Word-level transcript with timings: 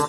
Será 0.00 0.08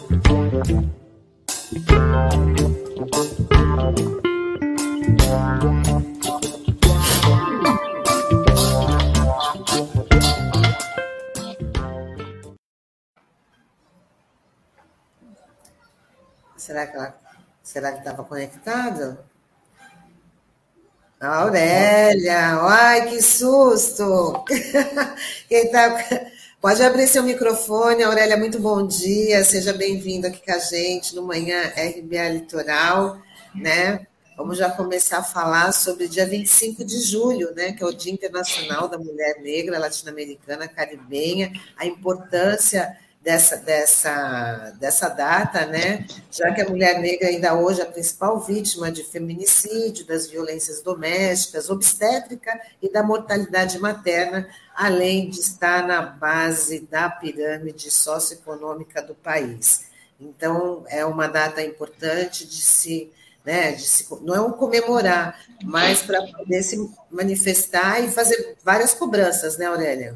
que 16.87 16.95
ela, 16.95 17.19
será 17.61 17.91
que 17.91 17.97
estava 17.97 18.23
conectado? 18.23 19.19
Aurélia, 21.19 22.61
ai 22.61 23.09
que 23.09 23.21
susto! 23.21 24.45
Quem 25.49 25.69
tá... 25.69 26.30
Pode 26.61 26.83
abrir 26.83 27.07
seu 27.07 27.23
microfone, 27.23 28.03
Aurélia, 28.03 28.37
muito 28.37 28.59
bom 28.59 28.85
dia, 28.85 29.43
seja 29.43 29.73
bem-vindo 29.73 30.27
aqui 30.27 30.45
com 30.45 30.51
a 30.51 30.59
gente 30.59 31.15
no 31.15 31.23
Manhã 31.23 31.59
RBA 31.69 32.29
Litoral, 32.29 33.19
né? 33.55 34.05
Vamos 34.37 34.59
já 34.59 34.69
começar 34.69 35.17
a 35.17 35.23
falar 35.23 35.71
sobre 35.71 36.07
dia 36.07 36.23
25 36.23 36.85
de 36.85 37.01
julho, 37.01 37.51
né, 37.55 37.71
que 37.71 37.81
é 37.81 37.85
o 37.87 37.91
Dia 37.91 38.13
Internacional 38.13 38.87
da 38.87 38.99
Mulher 38.99 39.41
Negra 39.41 39.79
Latino-Americana 39.79 40.67
Caribenha, 40.67 41.51
a 41.75 41.87
importância 41.87 42.95
dessa, 43.23 43.57
dessa, 43.57 44.75
dessa 44.79 45.09
data, 45.09 45.65
né? 45.65 46.05
já 46.31 46.51
que 46.51 46.61
a 46.61 46.67
mulher 46.67 46.99
negra 46.99 47.27
ainda 47.27 47.53
hoje 47.53 47.81
é 47.81 47.83
a 47.83 47.91
principal 47.91 48.39
vítima 48.39 48.91
de 48.91 49.03
feminicídio, 49.03 50.05
das 50.05 50.27
violências 50.27 50.81
domésticas, 50.81 51.69
obstétrica 51.69 52.59
e 52.81 52.91
da 52.91 53.03
mortalidade 53.03 53.77
materna, 53.79 54.49
além 54.75 55.29
de 55.29 55.39
estar 55.39 55.85
na 55.87 56.01
base 56.01 56.81
da 56.81 57.09
pirâmide 57.09 57.91
socioeconômica 57.91 59.01
do 59.01 59.13
país. 59.15 59.89
Então, 60.19 60.83
é 60.87 61.05
uma 61.05 61.27
data 61.27 61.63
importante 61.63 62.45
de 62.45 62.61
se, 62.61 63.11
né, 63.43 63.71
de 63.71 63.83
se 63.83 64.07
não 64.21 64.35
é 64.35 64.41
um 64.41 64.51
comemorar, 64.51 65.39
mas 65.63 66.01
para 66.01 66.21
poder 66.27 66.61
se 66.63 66.89
manifestar 67.11 68.03
e 68.03 68.09
fazer 68.09 68.57
várias 68.63 68.93
cobranças, 68.93 69.57
né, 69.57 69.65
Aurélia? 69.65 70.15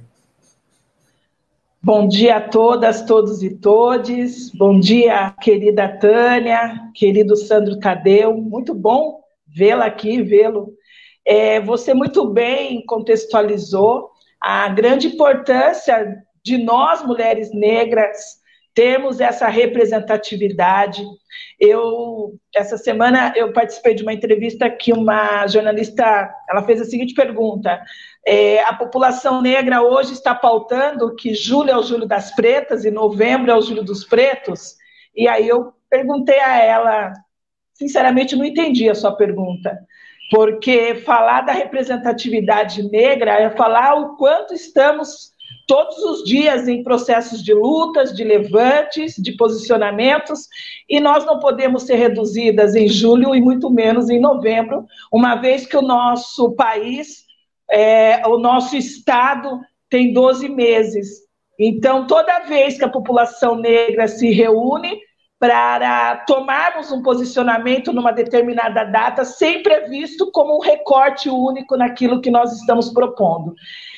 Bom 1.81 2.08
dia 2.08 2.38
a 2.38 2.42
todas, 2.42 3.03
todos 3.03 3.44
e 3.44 3.50
todes. 3.52 4.50
Bom 4.52 4.80
dia, 4.80 5.30
querida 5.39 5.88
Tânia, 5.88 6.89
querido 6.95 7.36
Sandro 7.36 7.80
Tadeu. 7.80 8.36
Muito 8.36 8.73
bom 8.73 9.23
vê-la 9.56 9.86
aqui, 9.86 10.22
vê-lo. 10.22 10.73
É, 11.23 11.61
você 11.61 11.94
muito 11.94 12.28
bem 12.28 12.86
contextualizou 12.86 14.11
a 14.46 14.70
grande 14.70 15.08
importância 15.08 16.22
de 16.44 16.56
nós, 16.60 17.04
mulheres 17.04 17.52
negras, 17.52 18.36
termos 18.76 19.20
essa 19.20 19.48
representatividade. 19.48 21.04
Eu 21.60 22.38
essa 22.56 22.78
semana 22.78 23.34
eu 23.36 23.52
participei 23.52 23.96
de 23.96 24.04
uma 24.04 24.14
entrevista 24.14 24.70
que 24.70 24.94
uma 24.94 25.48
jornalista 25.48 26.32
ela 26.48 26.62
fez 26.62 26.80
a 26.80 26.86
seguinte 26.86 27.16
pergunta: 27.16 27.82
é, 28.23 28.62
a 28.66 28.73
população 28.76 29.42
negra 29.42 29.82
hoje 29.82 30.14
está 30.14 30.36
pautando 30.36 31.16
que 31.16 31.34
julho 31.34 31.72
é 31.72 31.78
o 31.78 31.84
julho 31.84 32.08
das 32.08 32.36
pretas 32.36 32.86
e 32.86 32.92
novembro 32.92 33.50
é 33.50 33.56
o 33.56 33.62
julho 33.64 33.84
dos 33.84 34.06
pretos. 34.06 34.76
E 35.16 35.28
aí 35.28 35.48
eu 35.48 35.73
perguntei 35.90 36.40
a 36.40 36.60
ela, 36.62 37.14
sinceramente 37.73 38.36
não 38.36 38.46
entendi 38.46 38.88
a 38.92 38.96
sua 38.96 39.16
pergunta, 39.16 39.76
porque 40.31 40.95
falar 40.95 41.42
da 41.42 41.54
representatividade 41.54 42.84
negra 42.90 43.34
é 43.34 43.50
falar 43.52 43.95
o 43.95 44.16
quanto 44.16 44.54
estamos 44.54 45.34
todos 45.67 45.98
os 45.98 46.23
dias 46.23 46.67
em 46.67 46.84
processos 46.84 47.44
de 47.44 47.54
lutas, 47.54 48.14
de 48.16 48.23
levantes, 48.23 49.16
de 49.16 49.32
posicionamentos, 49.34 50.48
e 50.88 51.00
nós 51.00 51.26
não 51.26 51.40
podemos 51.40 51.84
ser 51.84 51.95
reduzidas 51.95 52.76
em 52.76 52.88
julho 52.88 53.36
e 53.36 53.42
muito 53.42 53.70
menos 53.70 54.10
em 54.10 54.20
novembro, 54.20 54.86
uma 55.11 55.36
vez 55.36 55.66
que 55.66 55.76
o 55.76 55.82
nosso 55.82 56.52
país 56.54 57.26
é, 57.70 58.26
o 58.28 58.38
nosso 58.38 58.76
Estado 58.76 59.60
tem 59.89 60.14
12 60.14 60.49
meses. 60.49 61.26
Então, 61.60 62.05
toda 62.05 62.42
vez 62.42 62.78
que 62.78 62.86
a 62.86 62.89
população 62.89 63.55
negra 63.55 64.08
se 64.08 64.30
reúne 64.32 64.99
para 65.40 66.18
tomarmos 66.28 66.92
um 66.92 67.02
posicionamento 67.02 67.92
numa 67.92 68.12
determinada 68.12 68.84
data, 68.86 69.26
sempre 69.26 69.73
é 69.73 69.88
visto 69.88 70.32
como 70.32 70.58
um 70.58 70.62
recorte 70.62 71.30
único 71.30 71.76
naquilo 71.76 72.22
que 72.22 72.32
nós 72.32 72.54
estamos 72.54 72.90
propondo. 72.90 73.54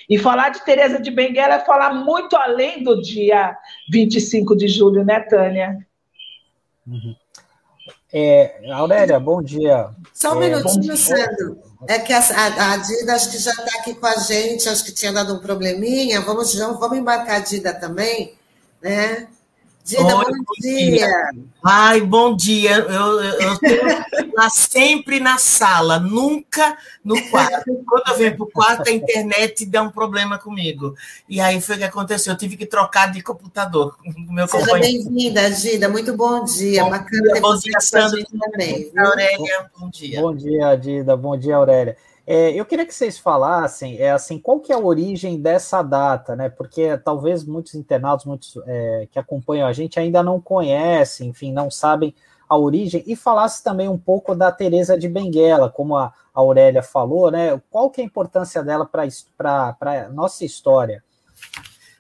E 0.10 0.18
falar 0.18 0.50
de 0.50 0.64
Teresa 0.64 1.00
de 1.00 1.12
Benguela 1.12 1.56
é 1.56 1.66
falar 1.66 1.94
muito 1.94 2.36
além 2.36 2.84
do 2.84 3.02
dia 3.02 3.56
25 3.92 4.56
de 4.56 4.68
julho, 4.68 5.04
né, 5.04 5.20
Tânia? 5.20 5.86
Uhum. 6.88 7.16
É, 8.12 8.72
Aurélia, 8.72 9.20
bom 9.20 9.42
dia. 9.42 9.90
Só 10.14 10.34
um 10.34 10.42
é, 10.42 10.50
minutinho, 10.50 10.96
Sandro. 10.96 11.60
É 11.88 12.00
que 12.00 12.14
a, 12.14 12.20
a, 12.20 12.78
Dida 12.78 13.14
acho 13.14 13.30
que 13.30 13.38
já 13.38 13.52
está 13.52 13.80
aqui 13.80 13.94
com 13.94 14.08
a 14.08 14.16
gente, 14.16 14.68
acho 14.68 14.84
que 14.84 14.94
tinha 14.94 15.12
dado 15.12 15.36
um 15.36 15.40
probleminha. 15.40 16.22
Vamos, 16.22 16.56
vamos 16.56 16.98
embarcar 16.98 17.36
a 17.36 17.40
Dida 17.40 17.74
também, 17.74 18.34
né? 18.82 19.28
Dida, 19.88 20.02
Oi, 20.02 20.26
bom, 20.26 20.44
bom 20.44 20.54
dia. 20.60 20.92
dia. 20.92 21.32
Ai, 21.64 22.02
bom 22.02 22.36
dia. 22.36 22.76
Eu, 22.76 23.22
eu 23.22 23.54
estou 23.54 24.34
lá 24.36 24.50
sempre 24.50 25.18
na 25.22 25.38
sala, 25.38 25.98
nunca 25.98 26.78
no 27.02 27.16
quarto. 27.30 27.74
Quando 27.88 28.04
eu 28.10 28.18
venho 28.18 28.36
para 28.36 28.44
o 28.44 28.52
quarto, 28.52 28.90
a 28.90 28.92
internet 28.92 29.66
dá 29.66 29.82
um 29.82 29.90
problema 29.90 30.38
comigo. 30.38 30.94
E 31.30 31.40
aí 31.40 31.62
foi 31.62 31.76
o 31.76 31.78
que 31.78 31.86
aconteceu. 31.86 32.34
Eu 32.34 32.38
tive 32.38 32.58
que 32.58 32.66
trocar 32.66 33.10
de 33.14 33.22
computador. 33.22 33.96
Meu 34.30 34.46
Seja 34.50 34.78
bem-vinda, 34.78 35.50
Dida. 35.52 35.88
Muito 35.88 36.14
bom 36.18 36.44
dia. 36.44 36.84
Bom 36.84 36.90
Bacana 36.90 37.22
dia, 37.24 37.34
ter 37.34 37.40
bom 37.40 37.56
dia, 37.56 37.80
Sandro. 37.80 38.26
Também. 38.26 38.92
Aurélia, 38.98 39.72
bom 39.80 39.90
dia. 39.90 40.22
Bom 40.22 40.36
dia, 40.36 40.76
Dida. 40.76 41.16
Bom 41.16 41.38
dia, 41.38 41.56
Aurélia. 41.56 41.96
É, 42.30 42.52
eu 42.52 42.66
queria 42.66 42.86
que 42.86 42.94
vocês 42.94 43.18
falassem, 43.18 43.98
é 44.00 44.12
assim, 44.12 44.38
qual 44.38 44.60
que 44.60 44.74
é 44.74 44.76
a 44.76 44.80
origem 44.80 45.40
dessa 45.40 45.82
data, 45.82 46.36
né? 46.36 46.50
Porque 46.50 46.98
talvez 46.98 47.46
muitos 47.46 47.74
internautas, 47.74 48.26
muitos 48.26 48.58
é, 48.68 49.08
que 49.10 49.18
acompanham 49.18 49.66
a 49.66 49.72
gente 49.72 49.98
ainda 49.98 50.22
não 50.22 50.42
conhecem, 50.42 51.30
enfim, 51.30 51.54
não 51.54 51.72
sabem 51.72 52.14
a 52.50 52.58
origem, 52.58 53.02
e 53.08 53.16
falasse 53.16 53.64
também 53.64 53.88
um 53.88 53.98
pouco 53.98 54.36
da 54.36 54.52
Teresa 54.52 54.98
de 54.98 55.08
Benguela, 55.08 55.70
como 55.70 55.96
a 55.96 56.14
Aurélia 56.34 56.84
falou, 56.84 57.32
né? 57.32 57.62
Qual 57.72 57.90
que 57.90 58.02
é 58.02 58.04
a 58.04 58.08
importância 58.08 58.62
dela 58.62 58.86
para 58.86 59.78
a 59.80 60.10
nossa 60.10 60.44
história? 60.44 61.02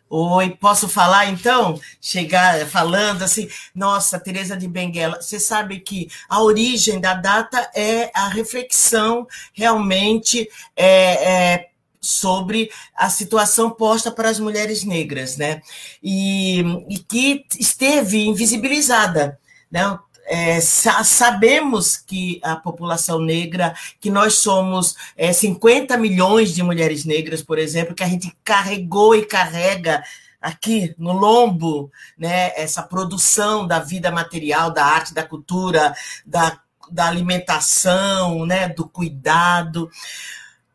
Oi, 0.09 0.51
posso 0.51 0.87
falar 0.87 1.29
então? 1.29 1.79
Chegar 1.99 2.65
falando 2.67 3.23
assim, 3.23 3.49
nossa, 3.75 4.17
Teresa 4.17 4.55
de 4.55 4.67
Benguela, 4.67 5.21
você 5.21 5.37
sabe 5.37 5.81
que 5.81 6.07
a 6.29 6.41
origem 6.41 6.99
da 6.99 7.13
data 7.13 7.69
é 7.75 8.09
a 8.13 8.29
reflexão 8.29 9.27
realmente 9.53 10.49
é, 10.77 11.55
é, 11.55 11.69
sobre 11.99 12.71
a 12.95 13.09
situação 13.09 13.69
posta 13.69 14.09
para 14.09 14.29
as 14.29 14.39
mulheres 14.39 14.85
negras, 14.85 15.35
né? 15.35 15.61
E, 16.01 16.61
e 16.89 16.99
que 16.99 17.45
esteve 17.59 18.25
invisibilizada. 18.25 19.37
Né? 19.69 19.99
É, 20.29 20.59
sabemos 20.59 21.95
que 21.95 22.41
a 22.43 22.55
população 22.57 23.19
negra, 23.21 23.73
que 23.99 24.09
nós 24.09 24.33
somos 24.33 24.93
é, 25.15 25.31
50 25.31 25.95
milhões 25.95 26.53
de 26.53 26.61
mulheres 26.61 27.05
negras, 27.05 27.41
por 27.41 27.57
exemplo, 27.57 27.95
que 27.95 28.03
a 28.03 28.07
gente 28.07 28.35
carregou 28.43 29.15
e 29.15 29.25
carrega 29.25 30.03
aqui 30.41 30.93
no 30.97 31.13
lombo, 31.13 31.89
né, 32.17 32.51
essa 32.55 32.83
produção 32.83 33.65
da 33.65 33.79
vida 33.79 34.11
material, 34.11 34.71
da 34.71 34.85
arte, 34.85 35.13
da 35.13 35.23
cultura, 35.23 35.95
da, 36.25 36.59
da 36.91 37.07
alimentação, 37.07 38.45
né, 38.45 38.67
do 38.67 38.87
cuidado. 38.87 39.89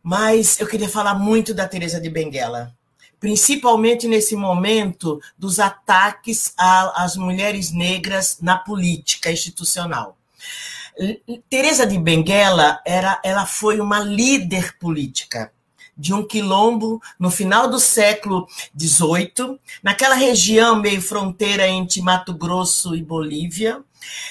Mas 0.03 0.59
eu 0.59 0.67
queria 0.67 0.89
falar 0.89 1.15
muito 1.15 1.55
da 1.55 1.69
Teresa 1.69 2.01
de 2.01 2.09
Benguela, 2.09 2.75
principalmente 3.23 4.09
nesse 4.09 4.35
momento 4.35 5.21
dos 5.39 5.61
ataques 5.61 6.53
às 6.59 7.15
mulheres 7.15 7.71
negras 7.71 8.39
na 8.43 8.59
política 8.59 9.31
institucional. 9.31 10.19
Teresa 11.49 11.87
de 11.87 11.97
Benguela 12.01 12.81
era, 12.85 13.21
ela 13.23 13.47
foi 13.47 13.79
uma 13.79 14.01
líder 14.01 14.77
política 14.77 15.53
de 15.97 16.13
um 16.13 16.27
quilombo 16.27 17.01
no 17.17 17.31
final 17.31 17.71
do 17.71 17.79
século 17.79 18.45
XVIII, 18.77 19.57
naquela 19.81 20.17
região 20.17 20.81
meio 20.81 21.01
fronteira 21.01 21.69
entre 21.69 22.03
Mato 22.03 22.35
Grosso 22.35 22.93
e 22.97 23.05
Bolívia, 23.05 23.85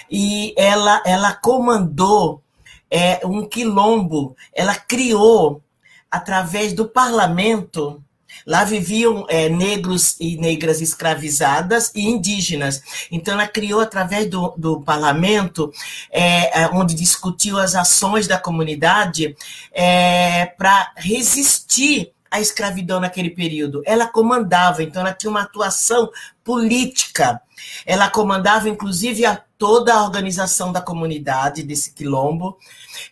e 0.10 0.54
ela, 0.58 1.02
ela 1.06 1.34
comandou 1.34 2.44
é, 2.90 3.26
um 3.26 3.48
quilombo, 3.48 4.36
ela 4.54 4.76
criou 4.76 5.64
através 6.12 6.74
do 6.74 6.86
parlamento 6.90 8.04
Lá 8.46 8.64
viviam 8.64 9.26
é, 9.30 9.50
negros 9.50 10.16
e 10.20 10.38
negras 10.38 10.82
escravizadas 10.82 11.92
e 11.96 12.02
indígenas. 12.08 12.82
Então, 13.12 13.34
ela 13.34 13.48
criou, 13.48 13.82
através 13.82 14.30
do, 14.30 14.54
do 14.58 14.82
parlamento, 14.82 15.72
é, 16.12 16.62
é 16.62 16.68
onde 16.68 16.94
discutiu 16.96 17.58
as 17.58 17.76
ações 17.76 18.28
da 18.28 18.38
comunidade, 18.38 19.36
é, 19.72 20.46
para 20.46 20.92
resistir 20.96 22.12
a 22.32 22.40
escravidão 22.40 23.02
naquele 23.02 23.30
período. 23.30 23.82
Ela 23.86 24.08
comandava, 24.08 24.82
então 24.82 25.02
ela 25.02 25.14
tinha 25.14 25.30
uma 25.30 25.42
atuação 25.42 26.10
política. 26.44 27.42
Ela 27.86 28.10
comandava, 28.10 28.70
inclusive, 28.70 29.26
a 29.26 29.36
toda 29.58 29.94
a 29.94 30.04
organização 30.04 30.72
da 30.72 30.82
comunidade 30.82 31.64
desse 31.64 31.94
quilombo. 31.94 32.58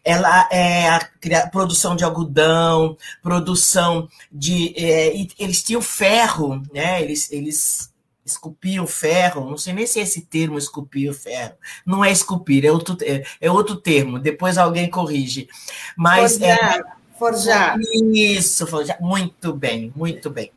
Ela 0.04 0.48
é 0.52 0.90
a, 0.90 1.48
produção 1.52 1.96
de 1.96 2.04
algodão, 2.04 2.98
produção 3.22 4.08
de. 4.32 4.74
É, 4.76 5.14
eles 5.38 5.64
tinham 5.64 5.82
ferro, 5.82 6.64
né? 6.74 7.02
Eles, 7.02 7.32
eles 7.32 7.90
esculpir 8.30 8.82
o 8.82 8.88
ferro, 8.88 9.50
não 9.50 9.58
sei 9.58 9.74
nem 9.74 9.88
se 9.88 10.00
é 10.00 10.04
esse 10.04 10.22
termo 10.22 10.58
esculpir 10.58 11.14
ferro, 11.14 11.56
não 11.86 12.06
é 12.06 12.12
esculpir, 12.12 12.64
é 12.64 12.72
outro, 12.72 12.96
é, 13.02 13.24
é 13.42 13.52
outro 13.52 13.76
termo, 13.76 14.20
depois 14.20 14.58
alguém 14.58 14.90
corrige. 14.90 15.48
Mas 15.98 16.38
forjar, 16.38 16.76
é, 16.76 16.99
forjar. 17.20 17.78
Isso, 18.14 18.66
forjar. 18.66 18.98
Muito 19.02 19.54
bem, 19.54 19.94
muito 19.96 20.30
bem. 20.30 20.52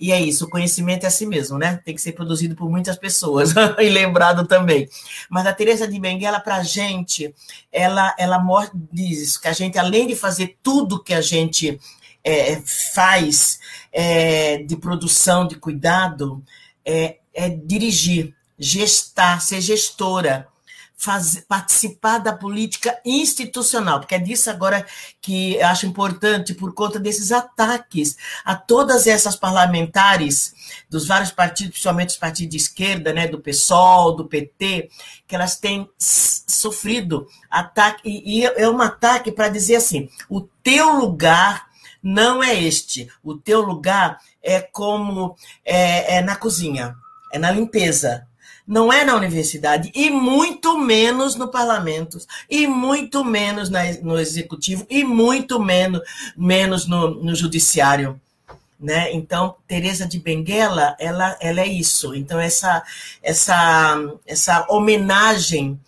E 0.00 0.10
é 0.10 0.20
isso, 0.20 0.46
o 0.46 0.50
conhecimento 0.50 1.04
é 1.04 1.06
assim 1.06 1.26
mesmo, 1.26 1.58
né? 1.58 1.80
Tem 1.84 1.94
que 1.94 2.00
ser 2.00 2.12
produzido 2.12 2.56
por 2.56 2.68
muitas 2.68 2.96
pessoas 2.96 3.52
e 3.78 3.88
lembrado 3.88 4.46
também. 4.46 4.88
Mas 5.28 5.46
a 5.46 5.52
Teresa 5.52 5.86
de 5.86 6.00
Benguela, 6.00 6.40
para 6.40 6.56
a 6.56 6.62
gente, 6.62 7.34
ela, 7.70 8.14
ela 8.18 8.42
diz 8.90 9.20
isso, 9.20 9.40
que 9.40 9.48
a 9.48 9.52
gente, 9.52 9.78
além 9.78 10.06
de 10.06 10.16
fazer 10.16 10.56
tudo 10.62 11.02
que 11.02 11.14
a 11.14 11.20
gente 11.20 11.78
é, 12.24 12.60
faz 12.94 13.60
é, 13.92 14.58
de 14.58 14.76
produção, 14.76 15.46
de 15.46 15.54
cuidado, 15.56 16.42
é, 16.84 17.18
é 17.32 17.48
dirigir, 17.48 18.34
gestar, 18.58 19.40
ser 19.40 19.60
gestora, 19.60 20.48
participar 21.46 22.18
da 22.18 22.32
política 22.32 22.98
institucional, 23.04 24.00
porque 24.00 24.14
é 24.14 24.18
disso 24.18 24.48
agora 24.48 24.84
que 25.20 25.54
eu 25.56 25.66
acho 25.66 25.86
importante, 25.86 26.54
por 26.54 26.72
conta 26.72 26.98
desses 26.98 27.30
ataques 27.32 28.16
a 28.44 28.56
todas 28.56 29.06
essas 29.06 29.36
parlamentares 29.36 30.54
dos 30.88 31.06
vários 31.06 31.30
partidos, 31.30 31.72
principalmente 31.72 32.10
os 32.10 32.16
partidos 32.16 32.50
de 32.50 32.56
esquerda, 32.56 33.12
né, 33.12 33.28
do 33.28 33.40
PSOL, 33.40 34.16
do 34.16 34.24
PT, 34.24 34.88
que 35.26 35.34
elas 35.34 35.56
têm 35.56 35.88
sofrido 35.98 37.28
ataque, 37.50 38.00
e 38.04 38.44
é 38.44 38.68
um 38.68 38.80
ataque 38.80 39.30
para 39.30 39.48
dizer 39.48 39.76
assim: 39.76 40.08
o 40.30 40.40
teu 40.40 40.94
lugar 40.94 41.66
não 42.02 42.42
é 42.42 42.54
este. 42.54 43.08
O 43.22 43.34
teu 43.34 43.60
lugar 43.60 44.18
é 44.42 44.60
como 44.60 45.36
é, 45.64 46.16
é 46.16 46.22
na 46.22 46.36
cozinha, 46.36 46.96
é 47.32 47.38
na 47.38 47.50
limpeza. 47.50 48.26
Não 48.66 48.92
é 48.92 49.04
na 49.04 49.14
universidade, 49.14 49.92
e 49.94 50.10
muito 50.10 50.76
menos 50.78 51.36
no 51.36 51.48
parlamento, 51.48 52.18
e 52.50 52.66
muito 52.66 53.24
menos 53.24 53.70
na, 53.70 53.84
no 54.02 54.18
executivo, 54.18 54.84
e 54.90 55.04
muito 55.04 55.60
menos, 55.62 56.00
menos 56.36 56.86
no, 56.86 57.10
no 57.22 57.34
judiciário. 57.34 58.20
Né? 58.78 59.12
Então, 59.12 59.54
Teresa 59.66 60.06
de 60.06 60.18
Benguela, 60.18 60.96
ela, 60.98 61.36
ela 61.40 61.60
é 61.60 61.66
isso. 61.66 62.14
Então, 62.14 62.38
essa, 62.38 62.82
essa, 63.22 63.98
essa 64.26 64.66
homenagem 64.68 65.80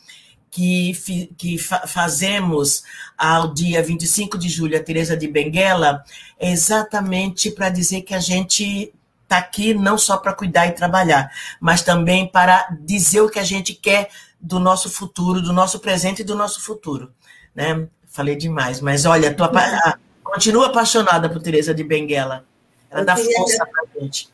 que, 0.51 0.93
que 1.37 1.59
fazemos 1.59 2.83
ao 3.17 3.53
dia 3.53 3.83
25 3.83 4.39
de 4.39 4.49
julho, 4.49 4.77
a 4.77 4.83
Teresa 4.83 5.17
de 5.17 5.29
Benguela, 5.29 6.03
é 6.39 6.51
exatamente 6.51 7.51
para 7.51 7.69
dizer 7.69 8.03
que 8.03 8.15
a 8.15 8.21
gente 8.21 8.93
está 9.29 9.37
aqui 9.37 9.75
não 9.75 9.99
só 9.99 10.17
para 10.17 10.33
cuidar 10.33 10.67
e 10.67 10.73
trabalhar, 10.73 11.31
mas 11.61 11.83
também 11.83 12.27
para 12.27 12.67
dizer 12.81 13.21
o 13.21 13.29
que 13.29 13.39
a 13.39 13.45
gente 13.45 13.75
quer 13.75 14.09
do 14.41 14.59
nosso 14.59 14.89
futuro, 14.89 15.43
do 15.43 15.53
nosso 15.53 15.79
presente 15.81 16.23
e 16.23 16.25
do 16.25 16.35
nosso 16.35 16.63
futuro. 16.63 17.13
Né? 17.55 17.87
Falei 18.07 18.37
demais, 18.37 18.81
mas 18.81 19.05
olha, 19.05 19.35
tô, 19.35 19.45
continuo 20.25 20.65
apaixonada 20.65 21.29
por 21.29 21.43
Teresa 21.43 21.75
de 21.75 21.85
Benguela. 21.85 22.45
Ela 22.91 23.03
Eu 23.03 23.07
dá 23.07 23.17
força 23.17 23.67
para 23.67 23.83
a 23.83 24.01
gente. 24.01 24.31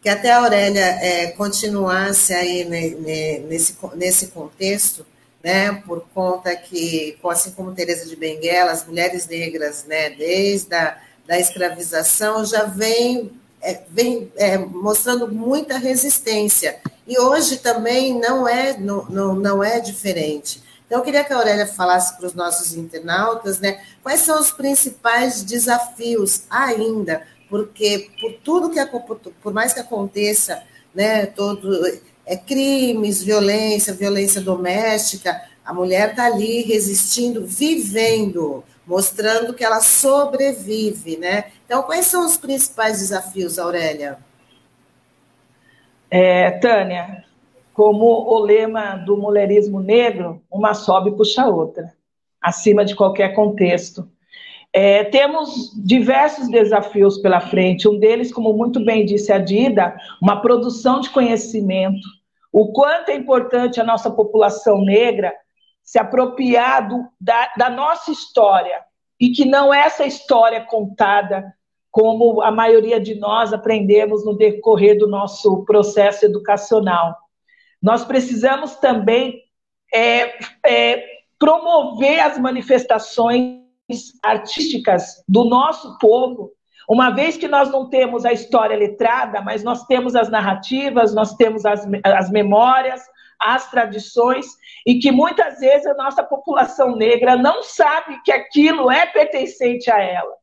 Que 0.00 0.08
até 0.08 0.30
a 0.30 0.38
Aurélia 0.38 0.84
é, 1.02 1.26
continuasse 1.32 2.32
aí 2.32 2.64
nesse, 2.64 3.76
nesse 3.96 4.28
contexto, 4.28 5.04
né, 5.42 5.72
por 5.84 6.06
conta 6.14 6.54
que, 6.54 7.18
assim 7.28 7.50
como 7.50 7.74
Teresa 7.74 8.06
de 8.06 8.14
Benguela, 8.14 8.70
as 8.70 8.86
mulheres 8.86 9.26
negras, 9.26 9.84
né, 9.84 10.10
desde 10.10 10.72
a 10.74 10.98
da 11.26 11.40
escravização, 11.40 12.44
já 12.44 12.64
vem, 12.64 13.32
é, 13.66 13.82
vem 13.90 14.30
é, 14.36 14.56
mostrando 14.56 15.26
muita 15.26 15.76
resistência. 15.76 16.78
E 17.04 17.18
hoje 17.18 17.56
também 17.56 18.16
não 18.16 18.46
é, 18.46 18.78
não, 18.78 19.04
não, 19.06 19.34
não 19.34 19.64
é 19.64 19.80
diferente. 19.80 20.62
Então, 20.86 20.98
eu 20.98 21.04
queria 21.04 21.24
que 21.24 21.32
a 21.32 21.36
Aurélia 21.36 21.66
falasse 21.66 22.16
para 22.16 22.28
os 22.28 22.34
nossos 22.34 22.76
internautas, 22.76 23.58
né, 23.58 23.82
quais 24.04 24.20
são 24.20 24.40
os 24.40 24.52
principais 24.52 25.42
desafios 25.42 26.42
ainda, 26.48 27.26
porque 27.50 28.08
por 28.20 28.34
tudo 28.34 28.70
que, 28.70 28.78
por 29.42 29.52
mais 29.52 29.72
que 29.72 29.80
aconteça, 29.80 30.62
né, 30.94 31.26
todo 31.26 31.84
é, 32.24 32.36
crimes, 32.36 33.20
violência, 33.20 33.92
violência 33.92 34.40
doméstica, 34.40 35.42
a 35.64 35.74
mulher 35.74 36.10
está 36.10 36.26
ali 36.26 36.62
resistindo, 36.62 37.44
vivendo, 37.44 38.62
mostrando 38.86 39.52
que 39.52 39.64
ela 39.64 39.80
sobrevive, 39.80 41.16
né? 41.16 41.46
Então, 41.64 41.82
quais 41.82 42.06
são 42.06 42.24
os 42.24 42.36
principais 42.36 43.00
desafios, 43.00 43.58
Aurélia? 43.58 44.18
É, 46.10 46.52
Tânia, 46.52 47.24
como 47.74 48.06
o 48.06 48.38
lema 48.38 48.96
do 48.96 49.16
mulherismo 49.16 49.80
negro, 49.80 50.40
uma 50.50 50.72
sobe 50.72 51.10
e 51.10 51.16
puxa 51.16 51.42
a 51.42 51.48
outra, 51.48 51.92
acima 52.40 52.84
de 52.84 52.94
qualquer 52.94 53.34
contexto. 53.34 54.08
É, 54.72 55.04
temos 55.04 55.72
diversos 55.74 56.48
desafios 56.48 57.18
pela 57.18 57.40
frente. 57.40 57.88
Um 57.88 57.98
deles, 57.98 58.32
como 58.32 58.52
muito 58.52 58.84
bem 58.84 59.04
disse 59.04 59.32
a 59.32 59.38
Dida, 59.38 59.96
uma 60.20 60.40
produção 60.40 61.00
de 61.00 61.10
conhecimento. 61.10 62.06
O 62.52 62.72
quanto 62.72 63.10
é 63.10 63.14
importante 63.14 63.80
a 63.80 63.84
nossa 63.84 64.10
população 64.10 64.82
negra 64.84 65.32
se 65.86 66.00
apropriar 66.00 66.88
do, 66.88 67.06
da, 67.20 67.52
da 67.56 67.70
nossa 67.70 68.10
história 68.10 68.82
e 69.20 69.30
que 69.30 69.44
não 69.44 69.72
é 69.72 69.82
essa 69.82 70.04
história 70.04 70.60
contada 70.60 71.54
como 71.92 72.42
a 72.42 72.50
maioria 72.50 73.00
de 73.00 73.14
nós 73.14 73.52
aprendemos 73.52 74.26
no 74.26 74.36
decorrer 74.36 74.98
do 74.98 75.08
nosso 75.08 75.64
processo 75.64 76.26
educacional. 76.26 77.16
Nós 77.80 78.04
precisamos 78.04 78.74
também 78.76 79.40
é, 79.94 80.34
é, 80.66 81.04
promover 81.38 82.20
as 82.20 82.36
manifestações 82.36 83.62
artísticas 84.22 85.22
do 85.26 85.44
nosso 85.44 85.96
povo, 85.98 86.52
uma 86.88 87.10
vez 87.10 87.36
que 87.36 87.48
nós 87.48 87.70
não 87.70 87.88
temos 87.88 88.24
a 88.24 88.32
história 88.32 88.76
letrada, 88.76 89.40
mas 89.40 89.62
nós 89.64 89.86
temos 89.86 90.14
as 90.14 90.28
narrativas, 90.28 91.14
nós 91.14 91.34
temos 91.34 91.64
as, 91.64 91.86
as 92.04 92.30
memórias, 92.30 93.00
as 93.40 93.70
tradições, 93.70 94.46
e 94.86 94.98
que 94.98 95.10
muitas 95.12 95.58
vezes 95.58 95.86
a 95.86 95.94
nossa 95.94 96.22
população 96.22 96.96
negra 96.96 97.36
não 97.36 97.62
sabe 97.62 98.20
que 98.24 98.32
aquilo 98.32 98.90
é 98.90 99.06
pertencente 99.06 99.90
a 99.90 100.00
ela. 100.00 100.34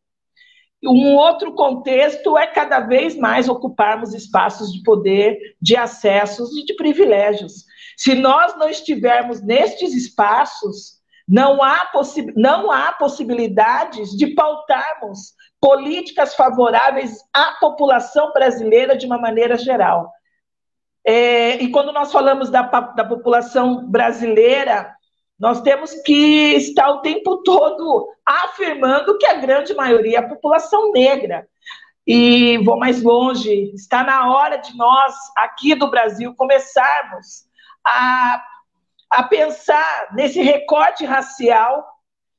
Um 0.85 1.15
outro 1.15 1.53
contexto 1.53 2.37
é 2.37 2.45
cada 2.45 2.81
vez 2.81 3.15
mais 3.15 3.47
ocuparmos 3.47 4.13
espaços 4.13 4.71
de 4.73 4.83
poder, 4.83 5.37
de 5.61 5.77
acessos 5.77 6.55
e 6.57 6.65
de 6.65 6.75
privilégios. 6.75 7.63
Se 7.95 8.15
nós 8.15 8.57
não 8.57 8.67
estivermos 8.67 9.41
nestes 9.41 9.93
espaços, 9.93 11.01
não 11.27 11.63
há, 11.63 11.89
não 12.35 12.69
há 12.69 12.91
possibilidades 12.93 14.09
de 14.09 14.35
pautarmos 14.35 15.33
políticas 15.61 16.35
favoráveis 16.35 17.17
à 17.33 17.53
população 17.61 18.33
brasileira 18.33 18.97
de 18.97 19.05
uma 19.05 19.17
maneira 19.17 19.57
geral. 19.57 20.11
É, 21.05 21.61
e 21.61 21.69
quando 21.69 21.91
nós 21.91 22.11
falamos 22.11 22.49
da, 22.49 22.61
da 22.61 23.03
população 23.03 23.89
brasileira, 23.89 24.95
nós 25.39 25.61
temos 25.61 25.93
que 26.03 26.53
estar 26.55 26.89
o 26.89 27.01
tempo 27.01 27.43
todo 27.43 28.09
afirmando 28.25 29.17
que 29.17 29.25
a 29.25 29.35
grande 29.35 29.73
maioria 29.73 30.17
é 30.17 30.19
a 30.19 30.27
população 30.27 30.91
negra. 30.91 31.47
E 32.05 32.57
vou 32.59 32.77
mais 32.77 33.01
longe, 33.01 33.71
está 33.73 34.03
na 34.03 34.33
hora 34.33 34.57
de 34.57 34.75
nós, 34.75 35.15
aqui 35.37 35.75
do 35.75 35.89
Brasil, 35.89 36.33
começarmos 36.35 37.45
a 37.85 38.43
a 39.13 39.21
pensar 39.21 40.07
nesse 40.13 40.41
recorte 40.41 41.05
racial, 41.05 41.85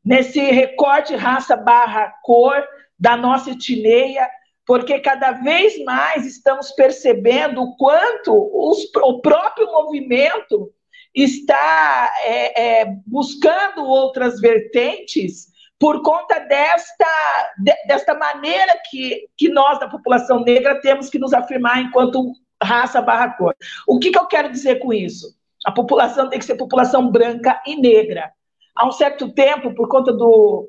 nesse 0.05 0.41
recorte 0.41 1.15
raça 1.15 1.57
barra 1.57 2.13
cor 2.21 2.67
da 2.99 3.17
nossa 3.17 3.53
etnia, 3.53 4.29
porque 4.67 4.99
cada 5.01 5.33
vez 5.33 5.83
mais 5.85 6.27
estamos 6.27 6.71
percebendo 6.73 7.63
o 7.63 7.77
quanto 7.77 8.33
os, 8.33 8.91
o 9.03 9.21
próprio 9.21 9.67
movimento 9.71 10.73
está 11.15 12.13
é, 12.25 12.81
é, 12.81 12.97
buscando 13.07 13.85
outras 13.85 14.41
vertentes 14.41 15.53
por 15.79 16.03
conta 16.03 16.39
desta, 16.41 17.53
de, 17.59 17.73
desta 17.87 18.15
maneira 18.15 18.73
que, 18.91 19.29
que 19.37 19.49
nós, 19.49 19.79
da 19.79 19.89
população 19.89 20.41
negra, 20.41 20.81
temos 20.81 21.11
que 21.11 21.19
nos 21.19 21.35
afirmar 21.35 21.83
enquanto 21.83 22.33
raça 22.63 23.03
barra 23.03 23.37
cor. 23.37 23.55
O 23.87 23.99
que, 23.99 24.11
que 24.11 24.19
eu 24.19 24.27
quero 24.27 24.51
dizer 24.51 24.77
com 24.77 24.93
isso? 24.93 25.37
A 25.65 25.73
população 25.73 26.29
tem 26.29 26.39
que 26.39 26.45
ser 26.45 26.57
população 26.57 27.11
branca 27.11 27.61
e 27.67 27.77
negra. 27.77 28.33
Há 28.75 28.87
um 28.87 28.93
certo 28.93 29.33
tempo, 29.33 29.75
por 29.75 29.89
conta 29.89 30.13
do, 30.13 30.67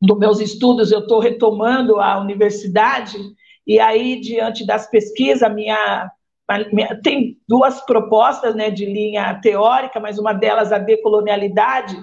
dos 0.00 0.18
meus 0.18 0.40
estudos, 0.40 0.90
eu 0.90 1.00
estou 1.00 1.18
retomando 1.18 2.00
a 2.00 2.18
universidade, 2.18 3.18
e 3.66 3.78
aí, 3.78 4.18
diante 4.18 4.66
das 4.66 4.88
pesquisas, 4.88 5.52
minha, 5.52 6.10
minha, 6.72 7.00
tem 7.02 7.36
duas 7.46 7.80
propostas 7.82 8.54
né, 8.54 8.70
de 8.70 8.86
linha 8.86 9.38
teórica, 9.42 10.00
mas 10.00 10.18
uma 10.18 10.32
delas 10.32 10.72
a 10.72 10.78
decolonialidade, 10.78 11.96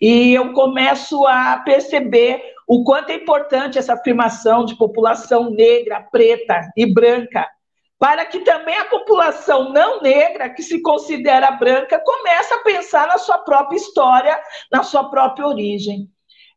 e 0.00 0.32
eu 0.32 0.52
começo 0.52 1.26
a 1.26 1.58
perceber 1.58 2.42
o 2.66 2.84
quanto 2.84 3.10
é 3.10 3.16
importante 3.16 3.78
essa 3.78 3.92
afirmação 3.92 4.64
de 4.64 4.76
população 4.76 5.50
negra, 5.50 6.00
preta 6.00 6.70
e 6.76 6.86
branca, 6.92 7.46
para 7.98 8.24
que 8.24 8.40
também 8.40 8.76
a 8.78 8.86
população 8.86 9.72
não 9.72 10.00
negra, 10.00 10.50
que 10.50 10.62
se 10.62 10.82
considera 10.82 11.52
branca, 11.52 12.02
comece 12.04 12.52
a 12.52 12.58
pensar 12.58 13.06
na 13.06 13.18
sua 13.18 13.38
própria 13.38 13.76
história, 13.76 14.40
na 14.72 14.82
sua 14.82 15.08
própria 15.08 15.46
origem. 15.46 16.08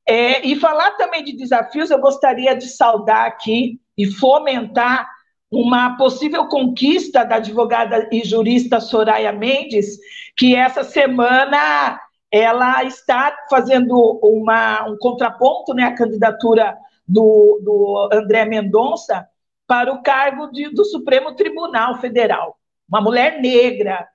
É, 0.07 0.45
e 0.45 0.55
falar 0.55 0.91
também 0.91 1.23
de 1.23 1.35
desafios, 1.35 1.89
eu 1.89 1.99
gostaria 1.99 2.55
de 2.55 2.67
saudar 2.67 3.25
aqui 3.25 3.79
e 3.97 4.05
fomentar 4.05 5.09
uma 5.51 5.97
possível 5.97 6.47
conquista 6.47 7.23
da 7.23 7.35
advogada 7.35 8.07
e 8.11 8.23
jurista 8.23 8.79
Soraya 8.79 9.31
Mendes, 9.31 9.97
que 10.37 10.55
essa 10.55 10.83
semana 10.83 11.99
ela 12.31 12.83
está 12.83 13.35
fazendo 13.49 14.19
uma, 14.21 14.87
um 14.87 14.97
contraponto, 14.97 15.73
né, 15.73 15.83
a 15.83 15.95
candidatura 15.95 16.77
do, 17.07 17.61
do 17.63 18.09
André 18.11 18.45
Mendonça 18.45 19.27
para 19.65 19.91
o 19.93 20.03
cargo 20.03 20.51
de, 20.51 20.69
do 20.69 20.83
Supremo 20.83 21.33
Tribunal 21.35 21.99
Federal, 21.99 22.57
uma 22.87 23.01
mulher 23.01 23.41
negra. 23.41 24.07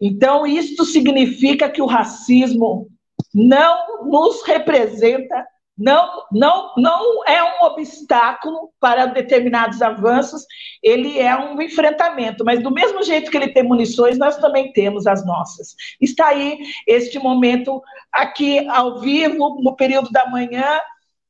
Então, 0.00 0.46
isto 0.46 0.84
significa 0.84 1.68
que 1.68 1.80
o 1.80 1.86
racismo 1.86 2.88
não 3.34 4.04
nos 4.04 4.42
representa, 4.42 5.46
não, 5.80 6.24
não, 6.30 6.72
não 6.76 7.24
é 7.24 7.42
um 7.42 7.64
obstáculo 7.64 8.70
para 8.78 9.06
determinados 9.06 9.80
avanços, 9.80 10.44
ele 10.82 11.18
é 11.18 11.34
um 11.34 11.60
enfrentamento, 11.62 12.44
mas 12.44 12.62
do 12.62 12.70
mesmo 12.70 13.02
jeito 13.02 13.30
que 13.30 13.36
ele 13.36 13.52
tem 13.52 13.62
munições, 13.62 14.18
nós 14.18 14.36
também 14.36 14.72
temos 14.72 15.06
as 15.06 15.24
nossas. 15.24 15.74
Está 15.98 16.28
aí 16.28 16.58
este 16.86 17.18
momento 17.18 17.82
aqui 18.12 18.68
ao 18.68 19.00
vivo, 19.00 19.58
no 19.62 19.74
período 19.74 20.10
da 20.10 20.26
manhã, 20.26 20.78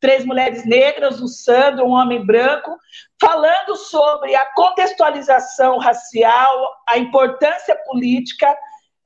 três 0.00 0.25
mulheres 0.25 0.66
negras, 0.66 1.21
o 1.21 1.28
Sandro, 1.28 1.85
um 1.85 1.90
homem 1.90 2.25
branco, 2.26 2.76
falando 3.21 3.76
sobre 3.76 4.35
a 4.35 4.47
contextualização 4.54 5.78
racial, 5.78 6.66
a 6.88 6.99
importância 6.99 7.76
política 7.85 8.52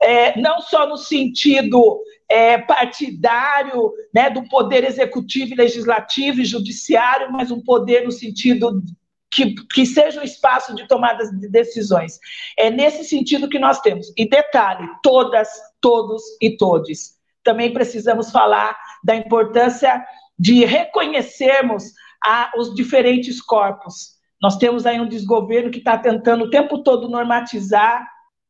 é, 0.01 0.39
não 0.41 0.61
só 0.61 0.87
no 0.87 0.97
sentido 0.97 2.01
é, 2.31 2.59
partidário, 2.59 3.93
né, 4.15 4.31
do 4.31 4.49
poder 4.49 4.85
executivo, 4.85 5.55
legislativo 5.55 6.41
e 6.41 6.45
judiciário, 6.45 7.31
mas 7.33 7.51
um 7.51 7.61
poder 7.61 8.05
no 8.05 8.13
sentido 8.13 8.83
que, 9.31 9.55
que 9.67 9.85
seja 9.85 10.21
um 10.21 10.25
espaço 10.25 10.75
de 10.75 10.87
tomada 10.87 11.25
de 11.31 11.49
decisões. 11.49 12.19
É 12.57 12.71
nesse 12.71 13.05
sentido 13.05 13.49
que 13.49 13.59
nós 13.59 13.81
temos. 13.81 14.13
E 14.17 14.29
detalhe, 14.29 14.89
todas, 15.03 15.49
todos 15.81 16.23
e 16.41 16.57
todes. 16.57 17.15
Também 17.43 17.73
precisamos 17.73 18.31
falar 18.31 18.77
da 19.03 19.15
importância 19.15 20.03
de 20.39 20.65
reconhecermos 20.65 21.93
a, 22.25 22.53
os 22.57 22.75
diferentes 22.75 23.43
corpos. 23.43 24.15
Nós 24.41 24.57
temos 24.57 24.87
aí 24.87 25.01
um 25.01 25.09
desgoverno 25.09 25.71
que 25.71 25.79
está 25.79 25.99
tentando 25.99 26.45
o 26.45 26.51
tempo 26.51 26.83
todo 26.83 27.09
normatizar 27.09 28.07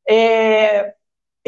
é, 0.09 0.95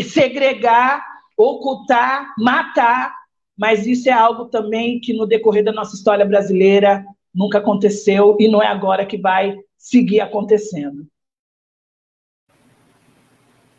segregar, 0.02 1.04
ocultar, 1.36 2.34
matar, 2.38 3.14
mas 3.56 3.86
isso 3.86 4.08
é 4.08 4.12
algo 4.12 4.46
também 4.46 5.00
que 5.00 5.12
no 5.12 5.26
decorrer 5.26 5.64
da 5.64 5.72
nossa 5.72 5.94
história 5.94 6.24
brasileira 6.24 7.04
nunca 7.34 7.58
aconteceu 7.58 8.36
e 8.40 8.48
não 8.48 8.62
é 8.62 8.66
agora 8.66 9.06
que 9.06 9.18
vai 9.18 9.56
seguir 9.76 10.20
acontecendo. 10.20 11.06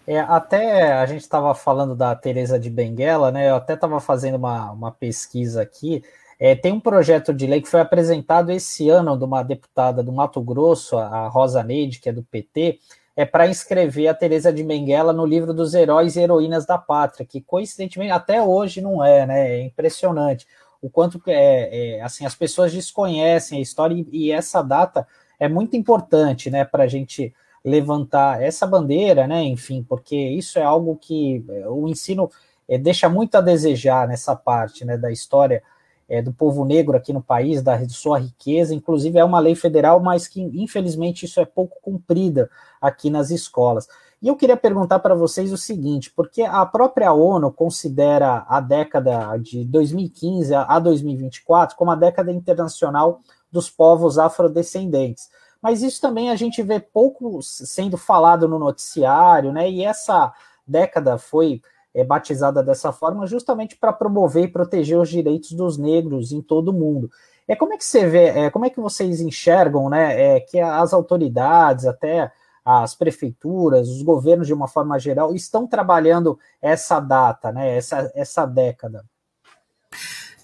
É, 0.05 0.19
até 0.19 0.93
a 0.93 1.05
gente 1.05 1.21
estava 1.21 1.53
falando 1.53 1.93
da 1.93 2.15
Teresa 2.15 2.57
de 2.57 2.69
Benguela, 2.69 3.29
né? 3.29 3.49
Eu 3.49 3.55
até 3.55 3.73
estava 3.73 3.99
fazendo 3.99 4.35
uma, 4.35 4.71
uma 4.71 4.91
pesquisa 4.91 5.61
aqui. 5.61 6.01
É, 6.39 6.55
tem 6.55 6.71
um 6.71 6.79
projeto 6.79 7.33
de 7.33 7.45
lei 7.45 7.61
que 7.61 7.67
foi 7.67 7.81
apresentado 7.81 8.51
esse 8.51 8.89
ano 8.89 9.17
de 9.17 9.25
uma 9.25 9.43
deputada 9.43 10.01
do 10.01 10.13
Mato 10.13 10.39
Grosso, 10.39 10.97
a 10.97 11.27
Rosa 11.27 11.61
Neide, 11.61 11.99
que 11.99 12.07
é 12.07 12.13
do 12.13 12.23
PT, 12.23 12.79
é 13.17 13.25
para 13.25 13.47
inscrever 13.47 14.07
a 14.07 14.13
Teresa 14.13 14.53
de 14.53 14.63
Benguela 14.63 15.11
no 15.11 15.25
livro 15.25 15.51
dos 15.51 15.73
heróis 15.73 16.15
e 16.15 16.21
heroínas 16.21 16.67
da 16.67 16.77
pátria, 16.77 17.25
que 17.25 17.41
coincidentemente 17.41 18.11
até 18.11 18.39
hoje 18.39 18.79
não 18.79 19.03
é, 19.03 19.25
né? 19.25 19.57
É 19.57 19.61
impressionante 19.63 20.45
o 20.79 20.87
quanto 20.87 21.19
é, 21.25 21.95
é 21.97 22.01
assim 22.03 22.27
as 22.27 22.35
pessoas 22.35 22.71
desconhecem 22.71 23.57
a 23.57 23.61
história 23.61 23.95
e, 23.95 24.27
e 24.27 24.31
essa 24.31 24.61
data 24.61 25.07
é 25.39 25.49
muito 25.49 25.75
importante, 25.75 26.51
né, 26.51 26.63
para 26.63 26.83
a 26.83 26.87
gente 26.87 27.33
levantar 27.65 28.41
essa 28.41 28.67
bandeira, 28.67 29.27
né? 29.27 29.43
Enfim, 29.43 29.83
porque 29.83 30.15
isso 30.15 30.59
é 30.59 30.63
algo 30.63 30.95
que 30.95 31.43
é, 31.49 31.67
o 31.67 31.87
ensino 31.87 32.29
é, 32.69 32.77
deixa 32.77 33.09
muito 33.09 33.35
a 33.35 33.41
desejar 33.41 34.07
nessa 34.07 34.35
parte, 34.35 34.85
né, 34.85 34.95
da 34.95 35.11
história 35.11 35.63
é, 36.09 36.21
do 36.21 36.31
povo 36.31 36.63
negro 36.63 36.95
aqui 36.95 37.11
no 37.11 37.21
país, 37.21 37.61
da 37.61 37.87
sua 37.89 38.19
riqueza, 38.19 38.73
inclusive 38.73 39.19
é 39.19 39.23
uma 39.23 39.39
lei 39.39 39.55
federal, 39.55 39.99
mas 39.99 40.27
que 40.27 40.41
infelizmente 40.41 41.25
isso 41.25 41.39
é 41.39 41.45
pouco 41.45 41.77
cumprida 41.81 42.49
aqui 42.81 43.09
nas 43.09 43.29
escolas. 43.29 43.87
E 44.21 44.27
eu 44.27 44.35
queria 44.35 44.57
perguntar 44.57 44.99
para 44.99 45.13
vocês 45.13 45.51
o 45.51 45.57
seguinte, 45.57 46.11
porque 46.15 46.41
a 46.41 46.65
própria 46.65 47.13
ONU 47.13 47.51
considera 47.51 48.45
a 48.47 48.59
década 48.59 49.37
de 49.37 49.63
2015 49.63 50.55
a 50.55 50.79
2024 50.79 51.75
como 51.75 51.91
a 51.91 51.95
década 51.95 52.31
internacional 52.31 53.21
dos 53.51 53.69
povos 53.69 54.17
afrodescendentes. 54.17 55.29
Mas 55.61 55.83
isso 55.83 56.01
também 56.01 56.29
a 56.29 56.35
gente 56.35 56.63
vê 56.63 56.79
pouco 56.79 57.41
sendo 57.41 57.97
falado 57.97 58.47
no 58.47 58.57
noticiário, 58.57 59.51
né? 59.51 59.69
E 59.69 59.83
essa 59.83 60.33
década 60.65 61.17
foi 61.17 61.61
é 61.97 62.03
batizada 62.03 62.61
dessa 62.61 62.91
forma 62.91 63.25
justamente 63.25 63.75
para 63.75 63.91
promover 63.91 64.43
e 64.43 64.47
proteger 64.47 64.99
os 64.99 65.09
direitos 65.09 65.51
dos 65.53 65.77
negros 65.77 66.31
em 66.31 66.41
todo 66.41 66.69
o 66.69 66.73
mundo. 66.73 67.09
É 67.47 67.55
como 67.55 67.73
é 67.73 67.77
que 67.77 67.85
você 67.85 68.07
vê, 68.07 68.25
é, 68.25 68.49
como 68.51 68.65
é 68.65 68.69
que 68.69 68.79
vocês 68.79 69.19
enxergam, 69.19 69.89
né, 69.89 70.35
é, 70.35 70.39
que 70.39 70.59
as 70.59 70.93
autoridades, 70.93 71.85
até 71.85 72.31
as 72.63 72.93
prefeituras, 72.93 73.89
os 73.89 74.03
governos 74.03 74.45
de 74.45 74.53
uma 74.53 74.67
forma 74.67 74.99
geral 74.99 75.33
estão 75.33 75.65
trabalhando 75.65 76.37
essa 76.61 76.99
data, 76.99 77.51
né, 77.51 77.75
essa, 77.77 78.11
essa 78.13 78.45
década? 78.45 79.03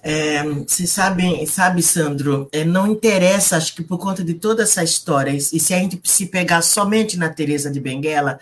É, 0.02 0.44
você 0.44 0.88
sabe, 0.88 1.46
sabe, 1.46 1.84
Sandro, 1.84 2.50
é, 2.52 2.66
não 2.66 2.88
interessa, 2.88 3.58
acho 3.58 3.76
que 3.76 3.84
por 3.84 3.98
conta 3.98 4.24
de 4.24 4.34
toda 4.34 4.64
essa 4.64 4.84
história, 4.84 5.32
e 5.32 5.40
se 5.42 5.74
a 5.74 5.78
gente 5.78 6.02
se 6.04 6.26
pegar 6.26 6.62
somente 6.62 7.18
na 7.18 7.30
Teresa 7.30 7.70
de 7.70 7.80
Benguela, 7.80 8.40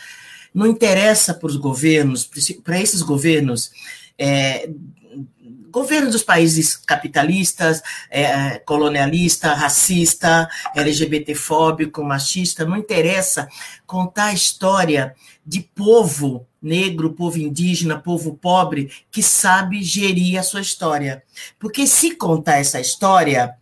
não 0.53 0.67
interessa 0.67 1.33
para 1.33 1.47
os 1.47 1.55
governos, 1.55 2.29
para 2.63 2.79
esses 2.79 3.01
governos, 3.01 3.71
é, 4.17 4.69
governos 5.71 6.11
dos 6.11 6.23
países 6.23 6.75
capitalistas, 6.75 7.81
é, 8.09 8.59
colonialista, 8.59 9.53
racista, 9.53 10.47
LGBTfóbico, 10.75 12.03
machista, 12.03 12.65
não 12.65 12.77
interessa 12.77 13.47
contar 13.87 14.25
a 14.25 14.33
história 14.33 15.15
de 15.45 15.61
povo 15.61 16.45
negro, 16.61 17.13
povo 17.13 17.39
indígena, 17.39 17.97
povo 17.97 18.35
pobre, 18.35 18.91
que 19.09 19.23
sabe 19.23 19.81
gerir 19.81 20.37
a 20.37 20.43
sua 20.43 20.61
história. 20.61 21.23
Porque 21.57 21.87
se 21.87 22.15
contar 22.15 22.57
essa 22.57 22.79
história, 22.79 23.55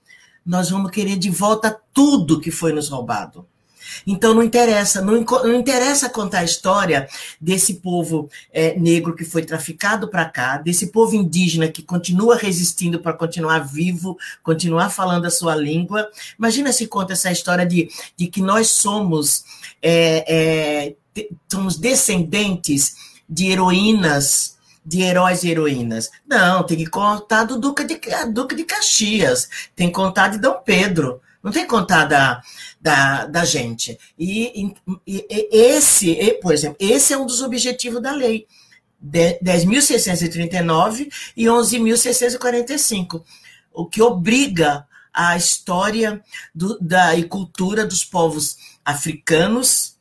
nós 0.46 0.70
vamos 0.70 0.92
querer 0.92 1.18
de 1.18 1.30
volta 1.30 1.80
tudo 1.94 2.42
que 2.42 2.52
foi 2.52 2.74
nos 2.74 2.90
roubado. 2.90 3.48
Então 4.06 4.34
não 4.34 4.44
interessa, 4.44 5.02
não, 5.02 5.22
não 5.22 5.56
interessa 5.56 6.10
contar 6.10 6.40
a 6.40 6.44
história 6.44 7.08
desse 7.40 7.76
povo 7.76 8.30
é, 8.52 8.78
negro 8.80 9.16
que 9.16 9.24
foi 9.24 9.44
traficado 9.44 10.08
para 10.08 10.26
cá, 10.26 10.58
desse 10.58 10.88
povo 10.88 11.16
indígena 11.16 11.68
que 11.68 11.84
continua 11.84 12.36
resistindo 12.36 13.00
para 13.00 13.14
continuar 13.14 13.60
vivo, 13.60 14.18
continuar 14.44 14.90
falando 14.90 15.26
a 15.26 15.32
sua 15.32 15.56
língua. 15.56 16.10
Imagina 16.38 16.72
se 16.72 16.88
conta 16.88 17.14
essa 17.14 17.32
história 17.32 17.66
de, 17.66 17.90
de 18.16 18.28
que 18.28 18.42
nós 18.42 18.70
somos, 18.70 19.44
é, 19.82 20.96
é, 21.16 21.26
somos 21.50 21.78
descendentes 21.78 22.96
de 23.28 23.48
heroínas 23.52 24.58
de 24.90 25.02
heróis 25.02 25.44
e 25.44 25.52
heroínas. 25.52 26.10
Não, 26.28 26.64
tem 26.64 26.78
que 26.78 26.88
contar 26.88 27.44
do 27.44 27.60
Duque 27.60 27.84
de, 27.84 28.00
Duque 28.34 28.56
de 28.56 28.64
Caxias, 28.64 29.48
tem 29.76 29.88
que 29.88 29.94
contar 29.94 30.30
de 30.30 30.40
Dom 30.40 30.62
Pedro, 30.66 31.22
não 31.44 31.52
tem 31.52 31.64
que 31.64 31.70
contar 31.70 32.06
da, 32.06 32.42
da, 32.80 33.26
da 33.26 33.44
gente. 33.46 33.98
E, 34.18 34.74
e, 35.08 35.08
e 35.08 35.48
esse, 35.52 36.16
por 36.42 36.54
exemplo, 36.54 36.78
esse 36.80 37.14
é 37.14 37.18
um 37.18 37.26
dos 37.26 37.42
objetivos 37.42 38.02
da 38.02 38.12
lei. 38.12 38.48
10.639 39.02 41.10
e 41.36 41.46
11.645, 41.46 43.24
o 43.72 43.86
que 43.86 44.02
obriga 44.02 44.86
a 45.14 45.38
história 45.38 46.22
do, 46.54 46.78
da, 46.80 47.16
e 47.16 47.24
cultura 47.24 47.86
dos 47.86 48.04
povos 48.04 48.58
africanos, 48.84 49.98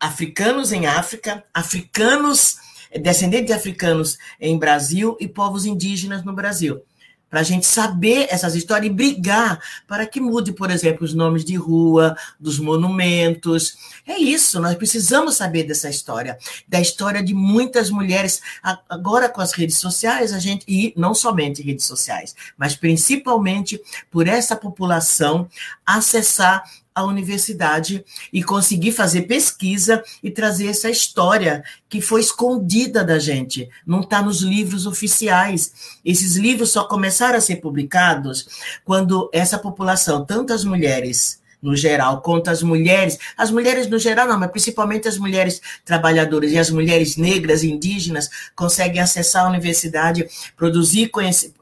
africanos 0.00 0.72
em 0.72 0.86
África, 0.86 1.44
africanos, 1.54 2.56
descendentes 3.00 3.46
de 3.46 3.52
africanos 3.52 4.18
em 4.40 4.58
Brasil 4.58 5.16
e 5.20 5.28
povos 5.28 5.64
indígenas 5.64 6.24
no 6.24 6.32
Brasil. 6.32 6.82
Para 7.28 7.40
a 7.40 7.42
gente 7.42 7.66
saber 7.66 8.26
essas 8.30 8.54
histórias 8.54 8.90
e 8.90 8.94
brigar 8.94 9.60
para 9.86 10.06
que 10.06 10.20
mude, 10.20 10.52
por 10.52 10.70
exemplo, 10.70 11.04
os 11.04 11.14
nomes 11.14 11.44
de 11.44 11.56
rua, 11.56 12.16
dos 12.38 12.58
monumentos. 12.58 13.76
É 14.06 14.16
isso, 14.18 14.60
nós 14.60 14.74
precisamos 14.76 15.36
saber 15.36 15.64
dessa 15.64 15.88
história, 15.88 16.38
da 16.68 16.80
história 16.80 17.22
de 17.22 17.34
muitas 17.34 17.90
mulheres. 17.90 18.40
Agora, 18.88 19.28
com 19.28 19.40
as 19.40 19.52
redes 19.52 19.78
sociais, 19.78 20.32
a 20.32 20.38
gente, 20.38 20.64
e 20.68 20.92
não 20.96 21.14
somente 21.14 21.62
redes 21.62 21.84
sociais, 21.84 22.34
mas 22.56 22.76
principalmente 22.76 23.80
por 24.10 24.28
essa 24.28 24.56
população 24.56 25.48
acessar 25.84 26.64
a 26.96 27.04
universidade 27.04 28.02
e 28.32 28.42
conseguir 28.42 28.90
fazer 28.90 29.22
pesquisa 29.22 30.02
e 30.22 30.30
trazer 30.30 30.68
essa 30.68 30.88
história 30.88 31.62
que 31.90 32.00
foi 32.00 32.22
escondida 32.22 33.04
da 33.04 33.18
gente, 33.18 33.68
não 33.86 34.00
está 34.00 34.22
nos 34.22 34.40
livros 34.40 34.86
oficiais. 34.86 35.98
Esses 36.02 36.36
livros 36.36 36.70
só 36.70 36.84
começaram 36.84 37.36
a 37.36 37.40
ser 37.42 37.56
publicados 37.56 38.48
quando 38.82 39.28
essa 39.30 39.58
população, 39.58 40.24
tantas 40.24 40.64
mulheres, 40.64 41.38
no 41.62 41.74
geral, 41.74 42.20
contra 42.20 42.52
as 42.52 42.62
mulheres, 42.62 43.18
as 43.36 43.50
mulheres 43.50 43.88
no 43.88 43.98
geral 43.98 44.26
não, 44.26 44.38
mas 44.38 44.50
principalmente 44.50 45.08
as 45.08 45.18
mulheres 45.18 45.60
trabalhadoras 45.84 46.52
e 46.52 46.58
as 46.58 46.70
mulheres 46.70 47.16
negras, 47.16 47.62
indígenas, 47.64 48.28
conseguem 48.54 49.00
acessar 49.00 49.46
a 49.46 49.48
universidade, 49.48 50.28
produzir 50.56 51.10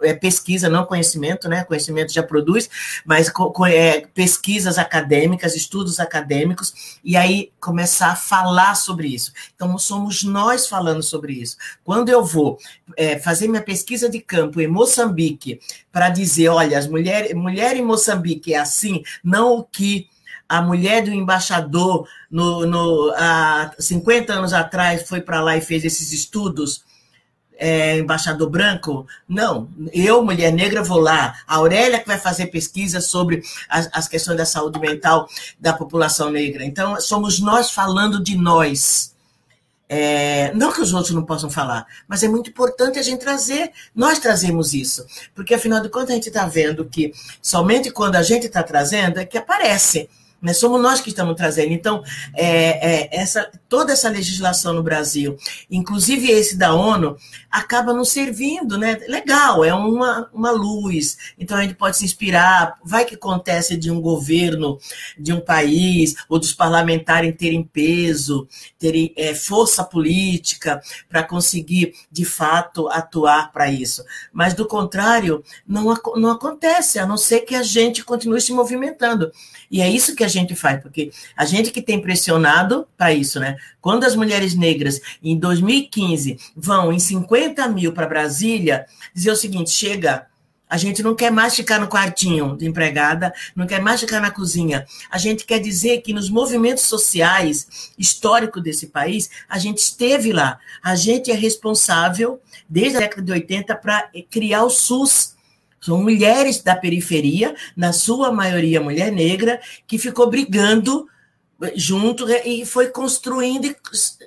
é, 0.02 0.14
pesquisa, 0.14 0.68
não 0.68 0.84
conhecimento, 0.84 1.48
né? 1.48 1.64
Conhecimento 1.64 2.12
já 2.12 2.22
produz, 2.22 2.68
mas 3.04 3.32
é, 3.68 4.06
pesquisas 4.14 4.78
acadêmicas, 4.78 5.54
estudos 5.54 6.00
acadêmicos, 6.00 6.98
e 7.02 7.16
aí 7.16 7.50
começar 7.60 8.08
a 8.08 8.16
falar 8.16 8.74
sobre 8.74 9.08
isso. 9.08 9.32
Então, 9.54 9.76
somos 9.78 10.22
nós 10.22 10.66
falando 10.66 11.02
sobre 11.02 11.32
isso. 11.34 11.56
Quando 11.82 12.08
eu 12.08 12.24
vou 12.24 12.58
é, 12.96 13.18
fazer 13.18 13.48
minha 13.48 13.62
pesquisa 13.62 14.08
de 14.08 14.20
campo 14.20 14.60
em 14.60 14.66
Moçambique, 14.66 15.60
para 15.92 16.08
dizer, 16.08 16.48
olha, 16.48 16.78
as 16.78 16.88
mulheres, 16.88 17.34
mulher 17.34 17.76
em 17.76 17.84
Moçambique 17.84 18.52
é 18.52 18.58
assim, 18.58 19.02
não 19.22 19.58
o 19.58 19.62
que 19.64 19.93
a 20.48 20.60
mulher 20.60 21.02
do 21.02 21.12
embaixador 21.12 22.06
no, 22.30 22.66
no, 22.66 23.12
há 23.16 23.72
50 23.78 24.32
anos 24.32 24.52
atrás 24.52 25.08
foi 25.08 25.20
para 25.20 25.40
lá 25.40 25.56
e 25.56 25.60
fez 25.60 25.84
esses 25.84 26.12
estudos, 26.12 26.84
é, 27.56 27.98
embaixador 27.98 28.50
branco. 28.50 29.06
Não, 29.28 29.68
eu, 29.92 30.22
mulher 30.24 30.52
negra, 30.52 30.82
vou 30.82 30.98
lá. 30.98 31.34
A 31.46 31.56
Aurélia 31.56 31.98
que 31.98 32.06
vai 32.06 32.18
fazer 32.18 32.46
pesquisa 32.46 33.00
sobre 33.00 33.42
as, 33.68 33.88
as 33.92 34.08
questões 34.08 34.36
da 34.36 34.44
saúde 34.44 34.78
mental 34.78 35.28
da 35.58 35.72
população 35.72 36.30
negra. 36.30 36.64
Então, 36.64 37.00
somos 37.00 37.40
nós 37.40 37.70
falando 37.70 38.22
de 38.22 38.36
nós. 38.36 39.14
É, 39.88 40.52
não 40.54 40.72
que 40.72 40.80
os 40.80 40.94
outros 40.94 41.14
não 41.14 41.24
possam 41.24 41.50
falar, 41.50 41.86
mas 42.08 42.22
é 42.22 42.28
muito 42.28 42.48
importante 42.48 42.98
a 42.98 43.02
gente 43.02 43.20
trazer, 43.20 43.70
nós 43.94 44.18
trazemos 44.18 44.72
isso, 44.72 45.04
porque 45.34 45.52
afinal 45.54 45.82
de 45.82 45.90
contas 45.90 46.10
a 46.10 46.14
gente 46.14 46.28
está 46.28 46.46
vendo 46.46 46.86
que 46.86 47.12
somente 47.42 47.90
quando 47.90 48.16
a 48.16 48.22
gente 48.22 48.46
está 48.46 48.62
trazendo 48.62 49.20
é 49.20 49.26
que 49.26 49.36
aparece. 49.36 50.08
Né? 50.44 50.52
Somos 50.52 50.80
nós 50.80 51.00
que 51.00 51.08
estamos 51.08 51.34
trazendo. 51.36 51.72
Então, 51.72 52.04
é, 52.34 53.06
é, 53.06 53.08
essa, 53.18 53.50
toda 53.66 53.94
essa 53.94 54.10
legislação 54.10 54.74
no 54.74 54.82
Brasil, 54.82 55.38
inclusive 55.70 56.30
esse 56.30 56.54
da 56.58 56.74
ONU, 56.74 57.16
acaba 57.50 57.94
nos 57.94 58.10
servindo, 58.10 58.76
né? 58.76 59.00
Legal, 59.08 59.64
é 59.64 59.72
uma, 59.72 60.28
uma 60.34 60.50
luz. 60.50 61.16
Então, 61.38 61.56
a 61.56 61.62
gente 61.62 61.74
pode 61.74 61.96
se 61.96 62.04
inspirar. 62.04 62.74
Vai 62.84 63.06
que 63.06 63.14
acontece 63.14 63.74
de 63.74 63.90
um 63.90 64.02
governo 64.02 64.78
de 65.18 65.32
um 65.32 65.40
país, 65.40 66.14
ou 66.28 66.38
dos 66.38 66.52
parlamentares 66.52 67.34
terem 67.38 67.62
peso, 67.62 68.46
terem 68.78 69.14
é, 69.16 69.34
força 69.34 69.82
política 69.82 70.82
para 71.08 71.22
conseguir, 71.22 71.94
de 72.12 72.26
fato, 72.26 72.86
atuar 72.88 73.50
para 73.50 73.70
isso. 73.70 74.04
Mas, 74.30 74.52
do 74.52 74.66
contrário, 74.66 75.42
não, 75.66 75.84
não 76.16 76.30
acontece, 76.32 76.98
a 76.98 77.06
não 77.06 77.16
ser 77.16 77.40
que 77.40 77.54
a 77.54 77.62
gente 77.62 78.04
continue 78.04 78.42
se 78.42 78.52
movimentando. 78.52 79.32
E 79.70 79.80
é 79.80 79.88
isso 79.88 80.14
que 80.14 80.24
a 80.24 80.28
gente 80.28 80.54
faz, 80.54 80.80
porque 80.80 81.10
a 81.36 81.44
gente 81.44 81.70
que 81.70 81.82
tem 81.82 82.00
pressionado 82.00 82.86
para 82.96 83.12
isso, 83.12 83.40
né? 83.40 83.56
Quando 83.80 84.04
as 84.04 84.14
mulheres 84.14 84.54
negras, 84.54 85.00
em 85.22 85.38
2015, 85.38 86.38
vão 86.56 86.92
em 86.92 86.98
50 86.98 87.66
mil 87.68 87.92
para 87.92 88.06
Brasília, 88.06 88.86
dizer 89.14 89.30
o 89.30 89.36
seguinte: 89.36 89.70
chega, 89.70 90.26
a 90.68 90.76
gente 90.76 91.02
não 91.02 91.14
quer 91.14 91.30
mais 91.30 91.54
ficar 91.54 91.78
no 91.78 91.86
quartinho 91.86 92.56
de 92.56 92.66
empregada, 92.66 93.32
não 93.54 93.66
quer 93.66 93.80
mais 93.80 94.00
ficar 94.00 94.20
na 94.20 94.30
cozinha. 94.30 94.84
A 95.10 95.18
gente 95.18 95.44
quer 95.44 95.60
dizer 95.60 96.00
que 96.00 96.12
nos 96.12 96.28
movimentos 96.30 96.84
sociais 96.84 97.92
históricos 97.98 98.62
desse 98.62 98.88
país, 98.88 99.30
a 99.48 99.58
gente 99.58 99.78
esteve 99.78 100.32
lá. 100.32 100.58
A 100.82 100.96
gente 100.96 101.30
é 101.30 101.34
responsável, 101.34 102.40
desde 102.68 102.96
a 102.96 103.00
década 103.00 103.22
de 103.22 103.32
80, 103.32 103.76
para 103.76 104.10
criar 104.30 104.64
o 104.64 104.70
SUS 104.70 105.34
são 105.84 106.02
mulheres 106.02 106.62
da 106.62 106.74
periferia, 106.74 107.54
na 107.76 107.92
sua 107.92 108.32
maioria 108.32 108.80
mulher 108.80 109.12
negra, 109.12 109.60
que 109.86 109.98
ficou 109.98 110.30
brigando 110.30 111.06
junto 111.74 112.26
e 112.30 112.64
foi 112.64 112.88
construindo. 112.88 113.74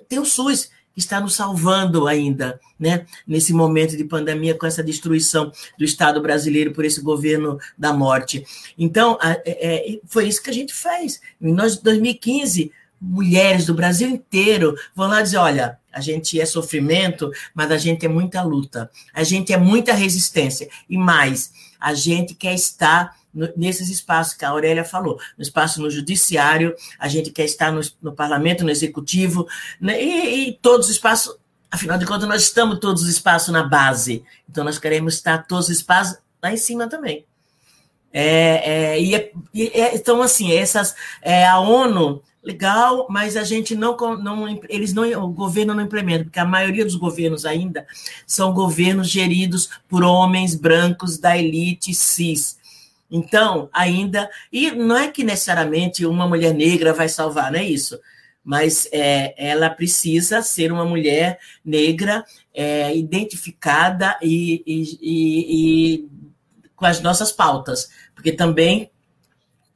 Tem 0.07 0.19
o 0.19 0.25
SUS, 0.25 0.69
que 0.93 0.99
está 0.99 1.19
nos 1.19 1.33
salvando 1.33 2.07
ainda, 2.07 2.59
né? 2.79 3.07
Nesse 3.25 3.53
momento 3.53 3.97
de 3.97 4.03
pandemia, 4.03 4.53
com 4.53 4.67
essa 4.67 4.83
destruição 4.83 5.51
do 5.79 5.83
Estado 5.83 6.21
brasileiro 6.21 6.73
por 6.73 6.85
esse 6.85 7.01
governo 7.01 7.59
da 7.75 7.91
morte. 7.91 8.45
Então, 8.77 9.17
é, 9.21 9.41
é, 9.45 9.99
foi 10.05 10.27
isso 10.27 10.43
que 10.43 10.51
a 10.51 10.53
gente 10.53 10.75
fez. 10.75 11.19
Em 11.41 11.55
2015, 11.55 12.71
mulheres 13.01 13.65
do 13.65 13.73
Brasil 13.73 14.07
inteiro 14.07 14.75
vão 14.95 15.07
lá 15.07 15.23
dizer: 15.23 15.37
olha, 15.37 15.79
a 15.97 15.99
gente 15.99 16.39
é 16.39 16.45
sofrimento, 16.45 17.31
mas 17.55 17.71
a 17.71 17.77
gente 17.77 18.05
é 18.05 18.09
muita 18.09 18.43
luta, 18.43 18.89
a 19.11 19.23
gente 19.23 19.51
é 19.51 19.57
muita 19.57 19.93
resistência. 19.93 20.69
E 20.87 20.95
mais, 20.95 21.51
a 21.79 21.95
gente 21.95 22.35
quer 22.35 22.53
estar 22.53 23.17
nesses 23.55 23.89
espaços 23.89 24.35
que 24.35 24.45
a 24.45 24.49
Aurélia 24.49 24.83
falou, 24.83 25.19
no 25.35 25.41
espaço 25.41 25.81
no 25.81 25.89
judiciário, 25.89 26.75
a 26.99 27.07
gente 27.07 27.31
quer 27.31 27.45
estar 27.45 27.71
no, 27.71 27.81
no 27.99 28.13
parlamento, 28.13 28.63
no 28.63 28.69
executivo, 28.69 29.47
né, 29.81 30.01
e, 30.01 30.49
e 30.49 30.53
todos 30.53 30.87
os 30.87 30.93
espaços, 30.93 31.35
afinal 31.71 31.97
de 31.97 32.05
contas, 32.05 32.27
nós 32.27 32.43
estamos 32.43 32.79
todos 32.79 33.01
os 33.01 33.09
espaços 33.09 33.49
na 33.49 33.63
base, 33.63 34.23
então 34.47 34.63
nós 34.63 34.77
queremos 34.77 35.15
estar 35.15 35.47
todos 35.47 35.69
os 35.69 35.77
espaços 35.77 36.19
lá 36.41 36.53
em 36.53 36.57
cima 36.57 36.87
também. 36.87 37.25
É, 38.13 38.95
é, 38.95 39.01
e, 39.01 39.15
é, 39.15 39.31
é, 39.55 39.95
então, 39.95 40.21
assim, 40.21 40.53
essas, 40.53 40.95
é, 41.23 41.45
a 41.45 41.59
ONU 41.59 42.21
legal, 42.47 43.07
mas 43.09 43.35
a 43.35 43.43
gente 43.43 43.75
não, 43.75 43.97
não 44.17 44.47
eles 44.69 44.93
não, 44.93 45.03
o 45.25 45.27
governo 45.27 45.73
não 45.73 45.83
implementa, 45.83 46.23
porque 46.23 46.39
a 46.39 46.45
maioria 46.45 46.85
dos 46.85 46.95
governos 46.95 47.45
ainda 47.45 47.85
são 48.25 48.53
governos 48.53 49.09
geridos 49.09 49.69
por 49.89 50.01
homens 50.01 50.55
brancos 50.55 51.17
da 51.17 51.37
elite 51.37 51.93
cis. 51.93 52.57
Então, 53.11 53.69
ainda, 53.73 54.29
e 54.51 54.71
não 54.71 54.97
é 54.97 55.09
que 55.09 55.25
necessariamente 55.25 56.05
uma 56.05 56.25
mulher 56.25 56.53
negra 56.53 56.93
vai 56.93 57.09
salvar, 57.09 57.51
não 57.51 57.59
é 57.59 57.65
isso, 57.65 57.99
mas 58.41 58.87
é, 58.93 59.33
ela 59.37 59.69
precisa 59.69 60.41
ser 60.41 60.71
uma 60.71 60.85
mulher 60.85 61.39
negra 61.65 62.23
é, 62.53 62.95
identificada 62.95 64.17
e, 64.21 64.63
e, 64.65 64.99
e, 65.01 65.97
e 65.97 66.09
com 66.77 66.85
as 66.85 67.01
nossas 67.01 67.29
pautas, 67.29 67.89
porque 68.15 68.31
também 68.31 68.89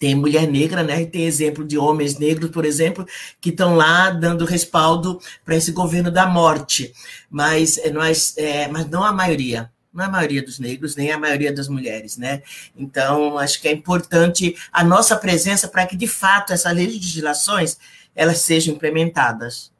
tem 0.01 0.15
mulher 0.15 0.47
negra, 0.47 0.81
né? 0.81 1.05
Tem 1.05 1.27
exemplo 1.27 1.63
de 1.63 1.77
homens 1.77 2.17
negros, 2.17 2.49
por 2.49 2.65
exemplo, 2.65 3.05
que 3.39 3.51
estão 3.51 3.75
lá 3.75 4.09
dando 4.09 4.45
respaldo 4.45 5.21
para 5.45 5.55
esse 5.55 5.71
governo 5.71 6.09
da 6.09 6.25
morte. 6.25 6.91
Mas, 7.29 7.77
é, 7.77 7.91
nós, 7.91 8.35
é, 8.35 8.67
mas 8.67 8.89
não 8.89 9.03
a 9.03 9.13
maioria. 9.13 9.71
Não 9.93 10.05
a 10.05 10.09
maioria 10.09 10.41
dos 10.41 10.57
negros, 10.57 10.95
nem 10.95 11.11
a 11.11 11.19
maioria 11.19 11.53
das 11.53 11.67
mulheres, 11.67 12.17
né? 12.17 12.41
Então, 12.75 13.37
acho 13.37 13.61
que 13.61 13.67
é 13.67 13.71
importante 13.71 14.55
a 14.73 14.83
nossa 14.83 15.15
presença 15.15 15.67
para 15.67 15.85
que, 15.85 15.95
de 15.95 16.07
fato, 16.07 16.51
essas 16.51 16.73
legislações 16.73 17.77
elas 18.15 18.39
sejam 18.39 18.73
implementadas. 18.73 19.71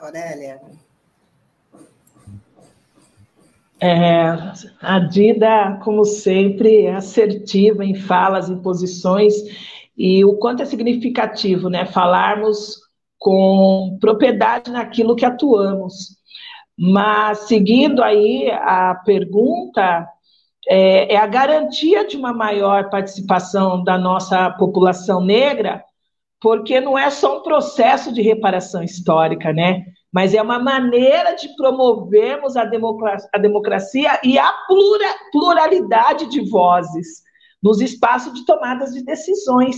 Aurélia. 0.00 0.60
É, 3.84 4.22
a 4.80 5.00
Dida, 5.00 5.80
como 5.82 6.04
sempre, 6.04 6.82
é 6.82 6.94
assertiva 6.94 7.84
em 7.84 7.96
falas, 7.96 8.48
em 8.48 8.62
posições, 8.62 9.34
e 9.98 10.24
o 10.24 10.36
quanto 10.38 10.62
é 10.62 10.64
significativo 10.64 11.68
né, 11.68 11.84
falarmos 11.84 12.78
com 13.18 13.98
propriedade 14.00 14.70
naquilo 14.70 15.16
que 15.16 15.24
atuamos. 15.24 16.16
Mas, 16.78 17.40
seguindo 17.48 18.04
aí 18.04 18.48
a 18.52 18.94
pergunta, 19.04 20.06
é, 20.68 21.14
é 21.14 21.16
a 21.16 21.26
garantia 21.26 22.06
de 22.06 22.16
uma 22.16 22.32
maior 22.32 22.88
participação 22.88 23.82
da 23.82 23.98
nossa 23.98 24.48
população 24.50 25.20
negra, 25.20 25.82
porque 26.40 26.80
não 26.80 26.96
é 26.96 27.10
só 27.10 27.38
um 27.38 27.42
processo 27.42 28.12
de 28.12 28.22
reparação 28.22 28.80
histórica, 28.80 29.52
né? 29.52 29.84
Mas 30.12 30.34
é 30.34 30.42
uma 30.42 30.58
maneira 30.58 31.34
de 31.34 31.48
promovermos 31.56 32.56
a 32.56 32.64
democracia, 32.64 33.30
a 33.32 33.38
democracia 33.38 34.20
e 34.22 34.38
a 34.38 34.52
plura, 34.68 35.06
pluralidade 35.32 36.26
de 36.26 36.48
vozes 36.50 37.22
nos 37.62 37.80
espaços 37.80 38.34
de 38.34 38.44
tomadas 38.44 38.92
de 38.92 39.02
decisões. 39.04 39.76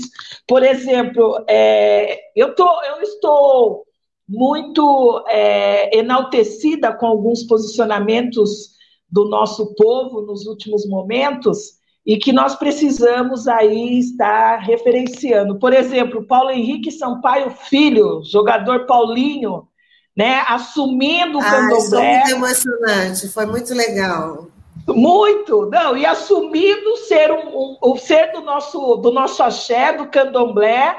Por 0.49 0.64
exemplo, 0.64 1.44
é, 1.49 2.18
eu, 2.35 2.55
tô, 2.55 2.68
eu 2.83 3.03
estou 3.03 3.85
muito 4.29 5.25
é, 5.29 5.97
enaltecida 5.97 6.92
com 6.92 7.07
alguns 7.07 7.44
posicionamentos 7.44 8.70
do 9.09 9.29
nosso 9.29 9.75
povo 9.75 10.23
nos 10.23 10.47
últimos 10.47 10.88
momentos 10.88 11.75
e 12.07 12.16
que 12.16 12.33
nós 12.33 12.57
precisamos 12.57 13.47
aí 13.47 13.99
estar 13.99 14.57
referenciando. 14.57 15.59
Por 15.59 15.73
exemplo, 15.73 16.27
Paulo 16.27 16.51
Henrique 16.51 16.90
Sampaio 16.90 17.51
Filho, 17.51 18.23
jogador 18.25 18.87
Paulinho, 18.87 19.68
né, 20.16 20.44
assumindo 20.48 21.38
o 21.38 21.40
ah, 21.40 21.50
candomblé. 21.50 21.81
Foi 21.81 22.00
muito 22.00 22.31
emocionante, 22.31 23.29
foi 23.29 23.46
muito 23.46 23.74
legal. 23.74 24.48
Muito, 24.87 25.70
não, 25.70 25.96
e 25.96 26.05
assumindo 26.05 26.96
ser 26.98 27.33
um, 27.33 27.48
um, 27.48 27.79
o 27.81 27.96
ser 27.96 28.33
do 28.33 28.42
nosso 28.42 28.96
do 28.96 29.11
nosso 29.11 29.42
axé, 29.42 29.94
do 29.94 30.07
candomblé, 30.09 30.94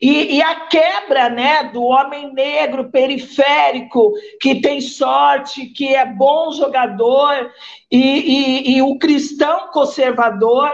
e, 0.00 0.36
e, 0.36 0.42
a 0.42 0.66
quebra 0.66 1.28
né, 1.28 1.64
do 1.72 1.82
homem 1.82 2.32
negro 2.32 2.88
periférico, 2.88 4.12
que 4.40 4.60
tem 4.60 4.80
sorte, 4.80 5.66
que 5.66 5.92
é 5.92 6.06
bom 6.06 6.52
jogador, 6.52 7.50
e, 7.90 7.98
e, 7.98 8.76
e 8.76 8.82
o 8.82 8.96
cristão 8.96 9.70
conservador, 9.72 10.70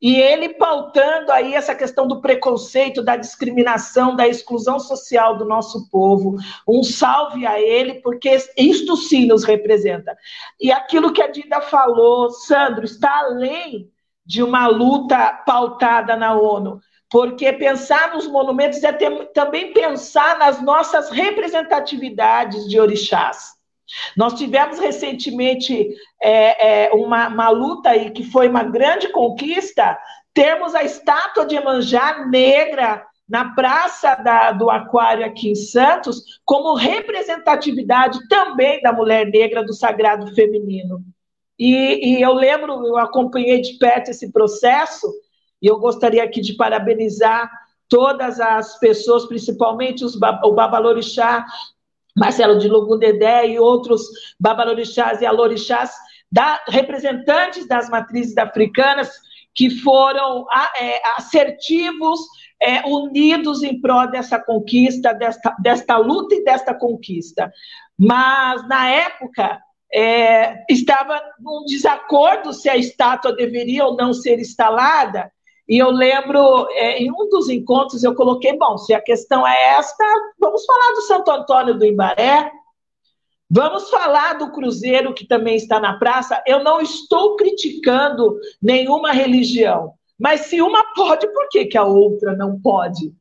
e 0.00 0.20
ele 0.20 0.50
pautando 0.50 1.32
aí 1.32 1.54
essa 1.54 1.74
questão 1.74 2.06
do 2.06 2.20
preconceito, 2.20 3.02
da 3.02 3.16
discriminação, 3.16 4.14
da 4.14 4.28
exclusão 4.28 4.78
social 4.78 5.38
do 5.38 5.44
nosso 5.44 5.88
povo. 5.90 6.36
Um 6.68 6.82
salve 6.82 7.46
a 7.46 7.60
ele, 7.60 7.94
porque 8.02 8.36
isto 8.56 8.96
sim 8.96 9.26
nos 9.26 9.44
representa. 9.44 10.16
E 10.60 10.70
aquilo 10.70 11.12
que 11.12 11.22
a 11.22 11.28
Dida 11.28 11.60
falou, 11.60 12.30
Sandro, 12.30 12.84
está 12.84 13.20
além 13.20 13.90
de 14.26 14.42
uma 14.42 14.66
luta 14.66 15.42
pautada 15.46 16.16
na 16.16 16.34
ONU 16.34 16.80
porque 17.14 17.52
pensar 17.52 18.12
nos 18.12 18.26
monumentos 18.26 18.82
é 18.82 18.92
ter, 18.92 19.26
também 19.26 19.72
pensar 19.72 20.36
nas 20.36 20.60
nossas 20.60 21.10
representatividades 21.10 22.68
de 22.68 22.80
orixás. 22.80 23.52
Nós 24.16 24.34
tivemos 24.34 24.78
recentemente 24.78 25.88
é, 26.22 26.86
é, 26.86 26.92
uma, 26.92 27.28
uma 27.28 27.48
luta 27.50 27.90
aí 27.90 28.10
que 28.10 28.24
foi 28.24 28.48
uma 28.48 28.62
grande 28.62 29.08
conquista, 29.08 29.98
termos 30.32 30.74
a 30.74 30.82
estátua 30.82 31.46
de 31.46 31.56
Emanjá 31.56 32.26
negra 32.26 33.04
na 33.28 33.54
Praça 33.54 34.14
da, 34.16 34.52
do 34.52 34.70
Aquário 34.70 35.24
aqui 35.24 35.50
em 35.50 35.54
Santos, 35.54 36.40
como 36.44 36.74
representatividade 36.74 38.18
também 38.28 38.80
da 38.82 38.92
mulher 38.92 39.26
negra 39.26 39.64
do 39.64 39.72
sagrado 39.72 40.34
feminino. 40.34 41.02
E, 41.58 42.16
e 42.16 42.22
eu 42.22 42.34
lembro, 42.34 42.86
eu 42.86 42.96
acompanhei 42.98 43.60
de 43.60 43.78
perto 43.78 44.10
esse 44.10 44.30
processo, 44.32 45.10
e 45.62 45.66
eu 45.66 45.78
gostaria 45.78 46.22
aqui 46.22 46.40
de 46.40 46.54
parabenizar 46.54 47.50
todas 47.88 48.40
as 48.40 48.78
pessoas, 48.78 49.24
principalmente 49.26 50.04
os, 50.04 50.16
o 50.16 50.52
Babalorixá, 50.52 51.46
Marcelo 52.16 52.58
de 52.58 52.68
Lugundedé 52.68 53.48
e 53.48 53.58
outros 53.58 54.02
Babalorixás 54.38 55.20
e 55.20 55.26
Alorixás, 55.26 55.92
da, 56.30 56.62
representantes 56.68 57.66
das 57.66 57.88
matrizes 57.88 58.36
africanas, 58.36 59.10
que 59.54 59.70
foram 59.70 60.46
é, 60.80 61.00
assertivos, 61.16 62.20
é, 62.60 62.84
unidos 62.86 63.62
em 63.62 63.80
prol 63.80 64.10
dessa 64.10 64.38
conquista, 64.38 65.12
desta, 65.14 65.54
desta 65.60 65.96
luta 65.96 66.34
e 66.34 66.42
desta 66.42 66.74
conquista. 66.74 67.52
Mas, 67.96 68.66
na 68.68 68.88
época, 68.88 69.60
é, 69.92 70.64
estava 70.68 71.20
num 71.38 71.64
desacordo 71.66 72.52
se 72.52 72.68
a 72.68 72.76
estátua 72.76 73.32
deveria 73.32 73.84
ou 73.84 73.96
não 73.96 74.12
ser 74.12 74.40
instalada, 74.40 75.30
e 75.68 75.78
eu 75.78 75.90
lembro, 75.90 76.68
é, 76.72 76.98
em 77.02 77.10
um 77.10 77.28
dos 77.28 77.48
encontros, 77.48 78.04
eu 78.04 78.14
coloquei: 78.14 78.56
bom, 78.56 78.76
se 78.76 78.92
a 78.92 79.00
questão 79.00 79.46
é 79.46 79.76
esta, 79.76 80.04
vamos 80.38 80.64
falar 80.64 80.92
do 80.94 81.02
Santo 81.02 81.30
Antônio 81.30 81.78
do 81.78 81.86
Imbaré, 81.86 82.52
vamos 83.50 83.88
falar 83.88 84.34
do 84.34 84.52
Cruzeiro, 84.52 85.14
que 85.14 85.26
também 85.26 85.56
está 85.56 85.80
na 85.80 85.98
praça. 85.98 86.42
Eu 86.46 86.62
não 86.62 86.80
estou 86.80 87.36
criticando 87.36 88.38
nenhuma 88.60 89.12
religião, 89.12 89.94
mas 90.18 90.42
se 90.42 90.60
uma 90.60 90.84
pode, 90.94 91.26
por 91.28 91.48
que, 91.48 91.64
que 91.64 91.78
a 91.78 91.84
outra 91.84 92.36
não 92.36 92.60
pode? 92.60 93.12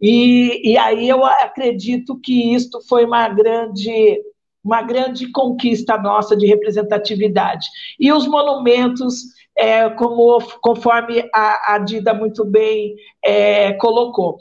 E, 0.00 0.72
e 0.72 0.76
aí 0.76 1.08
eu 1.08 1.24
acredito 1.24 2.18
que 2.20 2.54
isto 2.54 2.80
foi 2.88 3.04
uma 3.04 3.28
grande 3.28 4.20
uma 4.64 4.80
grande 4.80 5.30
conquista 5.30 5.98
nossa 5.98 6.34
de 6.34 6.46
representatividade. 6.46 7.68
E 8.00 8.10
os 8.10 8.26
monumentos 8.26 9.24
é, 9.56 9.88
como, 9.90 10.40
conforme 10.60 11.28
a, 11.32 11.74
a 11.74 11.78
Dida 11.78 12.12
muito 12.12 12.44
bem 12.44 12.96
é, 13.22 13.72
colocou. 13.74 14.38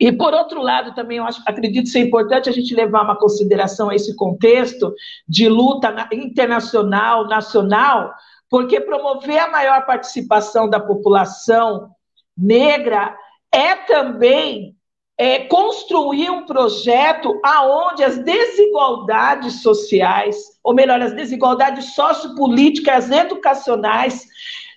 E, 0.00 0.12
por 0.12 0.32
outro 0.32 0.62
lado, 0.62 0.94
também 0.94 1.18
eu 1.18 1.24
acho, 1.24 1.42
acredito 1.44 1.88
ser 1.88 2.00
importante 2.00 2.48
a 2.48 2.52
gente 2.52 2.74
levar 2.74 3.02
uma 3.02 3.18
consideração 3.18 3.90
a 3.90 3.96
esse 3.96 4.14
contexto 4.14 4.94
de 5.28 5.48
luta 5.48 6.08
internacional, 6.12 7.26
nacional, 7.26 8.14
porque 8.48 8.80
promover 8.80 9.38
a 9.38 9.50
maior 9.50 9.84
participação 9.86 10.70
da 10.70 10.78
população 10.78 11.90
negra 12.36 13.16
é 13.50 13.74
também 13.74 14.77
é, 15.18 15.40
construir 15.40 16.30
um 16.30 16.46
projeto 16.46 17.40
aonde 17.44 18.04
as 18.04 18.18
desigualdades 18.18 19.62
sociais, 19.62 20.36
ou 20.62 20.72
melhor, 20.72 21.02
as 21.02 21.12
desigualdades 21.12 21.94
sociopolíticas, 21.94 23.10
educacionais, 23.10 24.24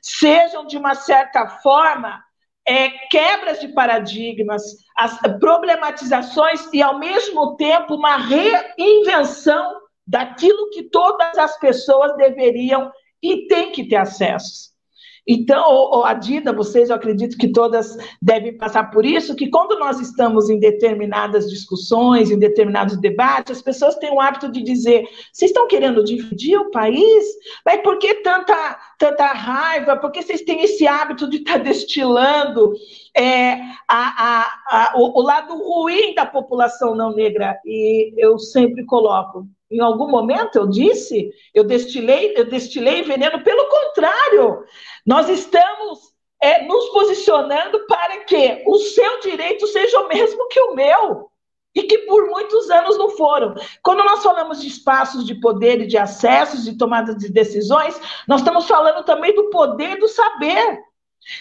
sejam 0.01 0.65
de 0.65 0.77
uma 0.77 0.95
certa 0.95 1.47
forma 1.47 2.23
é, 2.67 2.89
quebras 3.10 3.60
de 3.60 3.67
paradigmas, 3.67 4.63
as 4.97 5.19
problematizações 5.39 6.67
e 6.73 6.82
ao 6.82 6.97
mesmo 6.97 7.56
tempo 7.56 7.95
uma 7.95 8.17
reinvenção 8.17 9.80
daquilo 10.08 10.71
que 10.71 10.84
todas 10.84 11.38
as 11.38 11.58
pessoas 11.60 12.15
deveriam 12.17 12.91
e 13.21 13.47
têm 13.47 13.71
que 13.71 13.88
ter 13.88 13.97
acesso. 13.97 14.70
Então, 15.27 16.03
a 16.03 16.13
Dida, 16.15 16.51
vocês, 16.51 16.89
eu 16.89 16.95
acredito 16.95 17.38
que 17.38 17.51
todas 17.51 17.95
devem 18.21 18.57
passar 18.57 18.89
por 18.89 19.05
isso, 19.05 19.36
que 19.36 19.49
quando 19.49 19.77
nós 19.77 19.99
estamos 19.99 20.49
em 20.49 20.60
determinadas 20.60 21.47
discussões, 21.49 22.31
em 22.31 22.39
determinados 22.39 22.99
debates, 22.99 23.57
as 23.57 23.62
pessoas 23.62 23.95
têm 23.95 24.12
o 24.12 24.19
hábito 24.19 24.51
de 24.51 24.63
dizer: 24.63 25.07
vocês 25.31 25.51
estão 25.51 25.67
querendo 25.67 26.03
dividir 26.03 26.57
o 26.57 26.71
país? 26.71 27.25
Mas 27.63 27.81
por 27.81 27.99
que 27.99 28.15
tanta, 28.15 28.79
tanta 28.97 29.27
raiva? 29.27 29.95
Por 29.95 30.12
que 30.12 30.23
vocês 30.23 30.41
têm 30.41 30.63
esse 30.63 30.88
hábito 30.88 31.29
de 31.29 31.38
estar 31.38 31.60
destilando 31.60 32.73
é, 33.15 33.53
a, 33.88 33.97
a, 34.17 34.51
a, 34.69 34.93
o, 34.95 35.19
o 35.19 35.21
lado 35.21 35.55
ruim 35.55 36.15
da 36.15 36.25
população 36.25 36.95
não 36.95 37.13
negra? 37.13 37.60
E 37.63 38.12
eu 38.17 38.39
sempre 38.39 38.84
coloco: 38.86 39.47
em 39.71 39.79
algum 39.79 40.10
momento 40.10 40.57
eu 40.57 40.67
disse, 40.67 41.31
eu 41.53 41.63
destilei, 41.63 42.34
eu 42.36 42.45
destilei 42.45 43.03
veneno, 43.03 43.41
pelo 43.41 43.69
contrário, 43.69 44.63
nós 45.06 45.30
estamos 45.30 46.12
é, 46.42 46.64
nos 46.66 46.90
posicionando 46.90 47.86
para 47.88 48.24
que 48.26 48.64
o 48.66 48.78
seu 48.78 49.20
direito 49.20 49.68
seja 49.68 50.00
o 50.00 50.08
mesmo 50.08 50.48
que 50.48 50.60
o 50.60 50.76
meu. 50.76 51.30
E 51.74 51.84
que 51.84 52.00
por 52.00 52.28
muitos 52.28 52.70
anos 52.70 52.98
não 52.98 53.12
foram. 53.12 53.56
Quando 53.82 54.04
nós 54.04 54.22
falamos 54.22 54.60
de 54.60 54.68
espaços 54.68 55.26
de 55.26 55.36
poder 55.36 55.80
e 55.80 55.88
de 55.88 55.98
acessos, 55.98 56.66
de 56.66 56.78
tomada 56.78 57.16
de 57.16 57.32
decisões, 57.32 57.98
nós 58.28 58.42
estamos 58.42 58.68
falando 58.68 59.06
também 59.06 59.34
do 59.34 59.50
poder 59.50 59.98
do 59.98 60.08
saber. 60.10 60.82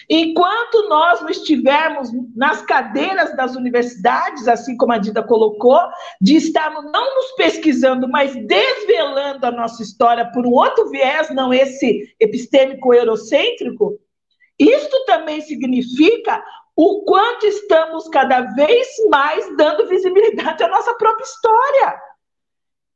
Enquanto 0.09 0.87
nós 0.87 1.21
não 1.21 1.29
estivermos 1.29 2.09
nas 2.35 2.61
cadeiras 2.61 3.35
das 3.35 3.55
universidades, 3.55 4.47
assim 4.47 4.77
como 4.77 4.93
a 4.93 4.97
Dida 4.97 5.23
colocou, 5.23 5.79
de 6.19 6.35
estarmos 6.35 6.91
não 6.91 7.15
nos 7.15 7.31
pesquisando, 7.31 8.07
mas 8.07 8.35
desvelando 8.45 9.45
a 9.45 9.51
nossa 9.51 9.81
história 9.81 10.29
por 10.31 10.45
um 10.45 10.51
outro 10.51 10.89
viés, 10.89 11.29
não 11.31 11.53
esse 11.53 12.15
epistêmico 12.19 12.93
eurocêntrico, 12.93 13.99
isto 14.59 15.05
também 15.05 15.41
significa 15.41 16.43
o 16.75 17.03
quanto 17.03 17.45
estamos 17.45 18.07
cada 18.09 18.41
vez 18.41 18.87
mais 19.09 19.55
dando 19.57 19.87
visibilidade 19.87 20.63
à 20.63 20.67
nossa 20.67 20.93
própria 20.95 21.23
história. 21.23 22.10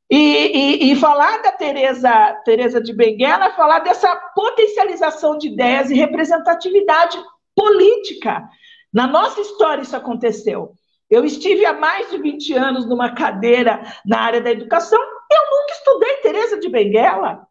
E, 0.10 0.18
e, 0.18 0.92
e, 0.92 0.96
falar 0.96 1.42
da 1.42 1.52
Teresa, 1.52 2.12
Teresa 2.46 2.80
de 2.80 2.94
Benguela 2.94 3.46
é 3.46 3.52
falar 3.52 3.80
dessa 3.80 4.16
potencialização 4.36 5.38
de 5.38 5.48
ideias 5.48 5.90
e 5.90 5.96
representatividade 5.96 7.18
política. 7.56 8.48
Na 8.94 9.08
nossa 9.08 9.42
história 9.42 9.82
isso 9.82 9.96
aconteceu. 9.96 10.74
Eu 11.10 11.26
estive 11.26 11.66
há 11.66 11.74
mais 11.74 12.10
de 12.12 12.18
20 12.18 12.54
anos 12.54 12.88
numa 12.88 13.14
cadeira 13.16 13.82
na 14.06 14.20
área 14.22 14.42
da 14.42 14.52
educação, 14.52 15.00
eu 15.00 15.42
nunca 15.52 15.74
estudei 15.74 16.18
Teresa 16.18 16.60
de 16.60 16.70
Benguela. 16.70 17.48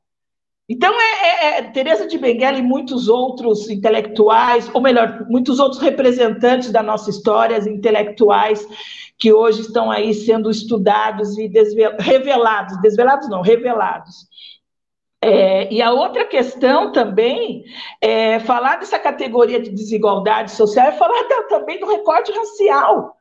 Então, 0.68 0.98
é, 0.98 1.04
é, 1.04 1.58
é 1.58 1.62
Teresa 1.62 2.06
de 2.06 2.16
Benguela 2.16 2.58
e 2.58 2.62
muitos 2.62 3.08
outros 3.08 3.68
intelectuais, 3.68 4.70
ou 4.72 4.80
melhor, 4.80 5.26
muitos 5.28 5.60
outros 5.60 5.80
representantes 5.80 6.70
da 6.72 6.82
nossa 6.82 7.10
história, 7.10 7.58
intelectuais, 7.68 8.66
que 9.18 9.32
hoje 9.32 9.60
estão 9.60 9.90
aí 9.90 10.14
sendo 10.14 10.50
estudados 10.50 11.36
e 11.36 11.48
desvel... 11.48 11.94
revelados, 11.98 12.80
desvelados 12.80 13.28
não, 13.28 13.42
revelados. 13.42 14.26
É, 15.20 15.72
e 15.72 15.80
a 15.82 15.90
outra 15.90 16.24
questão 16.24 16.92
também 16.92 17.64
é 18.00 18.38
falar 18.40 18.76
dessa 18.76 18.98
categoria 18.98 19.60
de 19.60 19.70
desigualdade 19.70 20.50
social 20.50 20.88
é 20.88 20.92
falar 20.92 21.24
também 21.48 21.78
do 21.78 21.86
recorte 21.86 22.32
racial. 22.32 23.16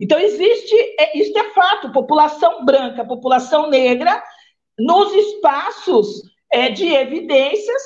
Então, 0.00 0.18
existe, 0.18 0.74
é, 0.98 1.18
isso 1.18 1.38
é 1.38 1.44
fato, 1.50 1.92
população 1.92 2.64
branca, 2.64 3.04
população 3.04 3.68
negra, 3.68 4.22
nos 4.78 5.12
espaços 5.14 6.22
é, 6.52 6.70
de 6.70 6.86
evidências 6.86 7.82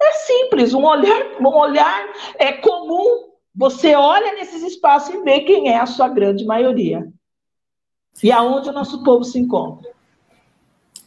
é 0.00 0.12
simples, 0.12 0.74
um 0.74 0.84
olhar, 0.84 1.40
um 1.40 1.46
olhar 1.46 2.12
é 2.38 2.52
comum. 2.52 3.30
Você 3.54 3.94
olha 3.94 4.34
nesses 4.34 4.62
espaços 4.62 5.14
e 5.14 5.22
vê 5.22 5.40
quem 5.40 5.68
é 5.68 5.78
a 5.78 5.86
sua 5.86 6.08
grande 6.08 6.44
maioria. 6.44 7.06
E 8.22 8.32
aonde 8.32 8.68
o 8.68 8.72
nosso 8.72 9.04
povo 9.04 9.24
se 9.24 9.38
encontra. 9.38 9.90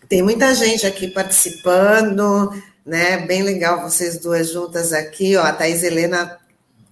Tem 0.08 0.22
muita 0.22 0.54
gente 0.54 0.86
aqui 0.86 1.08
participando, 1.08 2.52
né? 2.86 3.18
Bem 3.26 3.42
legal 3.42 3.82
vocês 3.82 4.20
duas 4.20 4.50
juntas 4.52 4.94
aqui, 4.94 5.36
ó. 5.36 5.44
A 5.44 5.52
Thais 5.52 5.84
Helena 5.84 6.40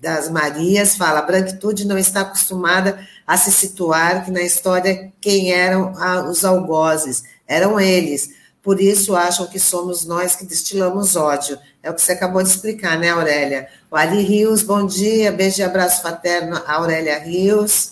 das 0.02 0.30
Marias 0.30 0.98
fala: 0.98 1.20
a 1.20 1.24
branquitude 1.24 1.88
não 1.88 1.98
está 1.98 2.22
acostumada 2.22 3.08
a 3.26 3.38
se 3.38 3.52
situar 3.52 4.26
que 4.26 4.32
na 4.32 4.42
história 4.42 5.14
quem 5.22 5.54
eram 5.54 5.94
os 6.30 6.44
algozes? 6.44 7.24
Eram 7.48 7.80
eles. 7.80 8.30
Por 8.64 8.80
isso 8.80 9.14
acham 9.14 9.46
que 9.46 9.60
somos 9.60 10.06
nós 10.06 10.38
que 10.38 10.46
destilamos 10.46 11.18
ódio. 11.18 11.60
É 11.84 11.92
o 11.92 11.94
que 11.94 12.02
você 12.02 12.14
acabou 12.14 12.42
de 12.42 12.48
explicar, 12.48 12.98
né, 12.98 13.10
Aurélia? 13.10 13.68
O 13.92 13.96
Ari 13.98 14.22
Rios, 14.22 14.64
bom 14.64 14.86
dia, 14.86 15.34
beijo 15.34 15.60
e 15.60 15.64
abraço 15.64 16.02
fraterno, 16.02 16.60
Aurélia 16.66 17.20
Rios. 17.20 17.92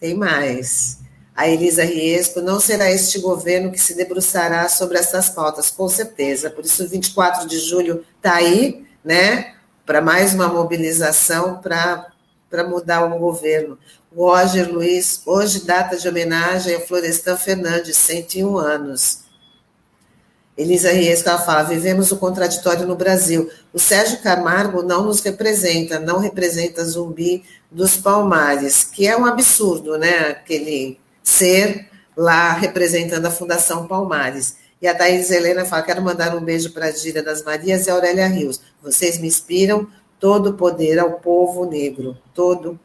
Tem 0.00 0.12
mais. 0.12 0.98
A 1.36 1.48
Elisa 1.48 1.84
Riesco, 1.84 2.40
não 2.40 2.58
será 2.58 2.90
este 2.90 3.20
governo 3.20 3.70
que 3.70 3.78
se 3.78 3.94
debruçará 3.94 4.68
sobre 4.68 4.98
essas 4.98 5.28
pautas, 5.28 5.70
com 5.70 5.88
certeza. 5.88 6.50
Por 6.50 6.64
isso, 6.64 6.88
24 6.88 7.46
de 7.46 7.60
julho 7.60 8.04
está 8.16 8.34
aí, 8.34 8.84
né, 9.04 9.54
para 9.84 10.00
mais 10.00 10.34
uma 10.34 10.48
mobilização 10.48 11.60
para 11.60 12.10
mudar 12.68 13.04
o 13.04 13.18
governo. 13.20 13.78
Roger 14.12 14.68
Luiz, 14.72 15.20
hoje 15.24 15.64
data 15.64 15.96
de 15.96 16.08
homenagem 16.08 16.74
ao 16.74 16.80
Florestan 16.80 17.36
Fernandes, 17.36 17.96
101 17.98 18.56
anos. 18.56 19.25
Elisa 20.56 20.90
ela 20.90 21.38
fala, 21.38 21.64
vivemos 21.64 22.10
o 22.10 22.16
contraditório 22.16 22.86
no 22.86 22.96
Brasil. 22.96 23.50
O 23.74 23.78
Sérgio 23.78 24.22
Camargo 24.22 24.82
não 24.82 25.04
nos 25.04 25.20
representa, 25.20 26.00
não 26.00 26.18
representa 26.18 26.84
Zumbi 26.84 27.44
dos 27.70 27.96
Palmares, 27.96 28.82
que 28.82 29.06
é 29.06 29.16
um 29.16 29.26
absurdo, 29.26 29.98
né? 29.98 30.30
Aquele 30.30 30.98
ser 31.22 31.90
lá 32.16 32.52
representando 32.52 33.26
a 33.26 33.30
Fundação 33.30 33.86
Palmares. 33.86 34.56
E 34.80 34.86
a 34.86 34.94
Thais 34.94 35.30
Helena 35.30 35.64
fala, 35.66 35.82
quero 35.82 36.00
mandar 36.00 36.34
um 36.34 36.40
beijo 36.40 36.72
para 36.72 36.86
a 36.86 36.90
Dília 36.90 37.22
das 37.22 37.42
Marias 37.42 37.86
e 37.86 37.90
a 37.90 37.94
Aurélia 37.94 38.26
Rios. 38.26 38.60
Vocês 38.82 39.18
me 39.18 39.26
inspiram, 39.26 39.86
todo 40.18 40.50
o 40.50 40.54
poder 40.54 40.98
ao 40.98 41.12
povo 41.12 41.66
negro, 41.66 42.16
todo. 42.34 42.78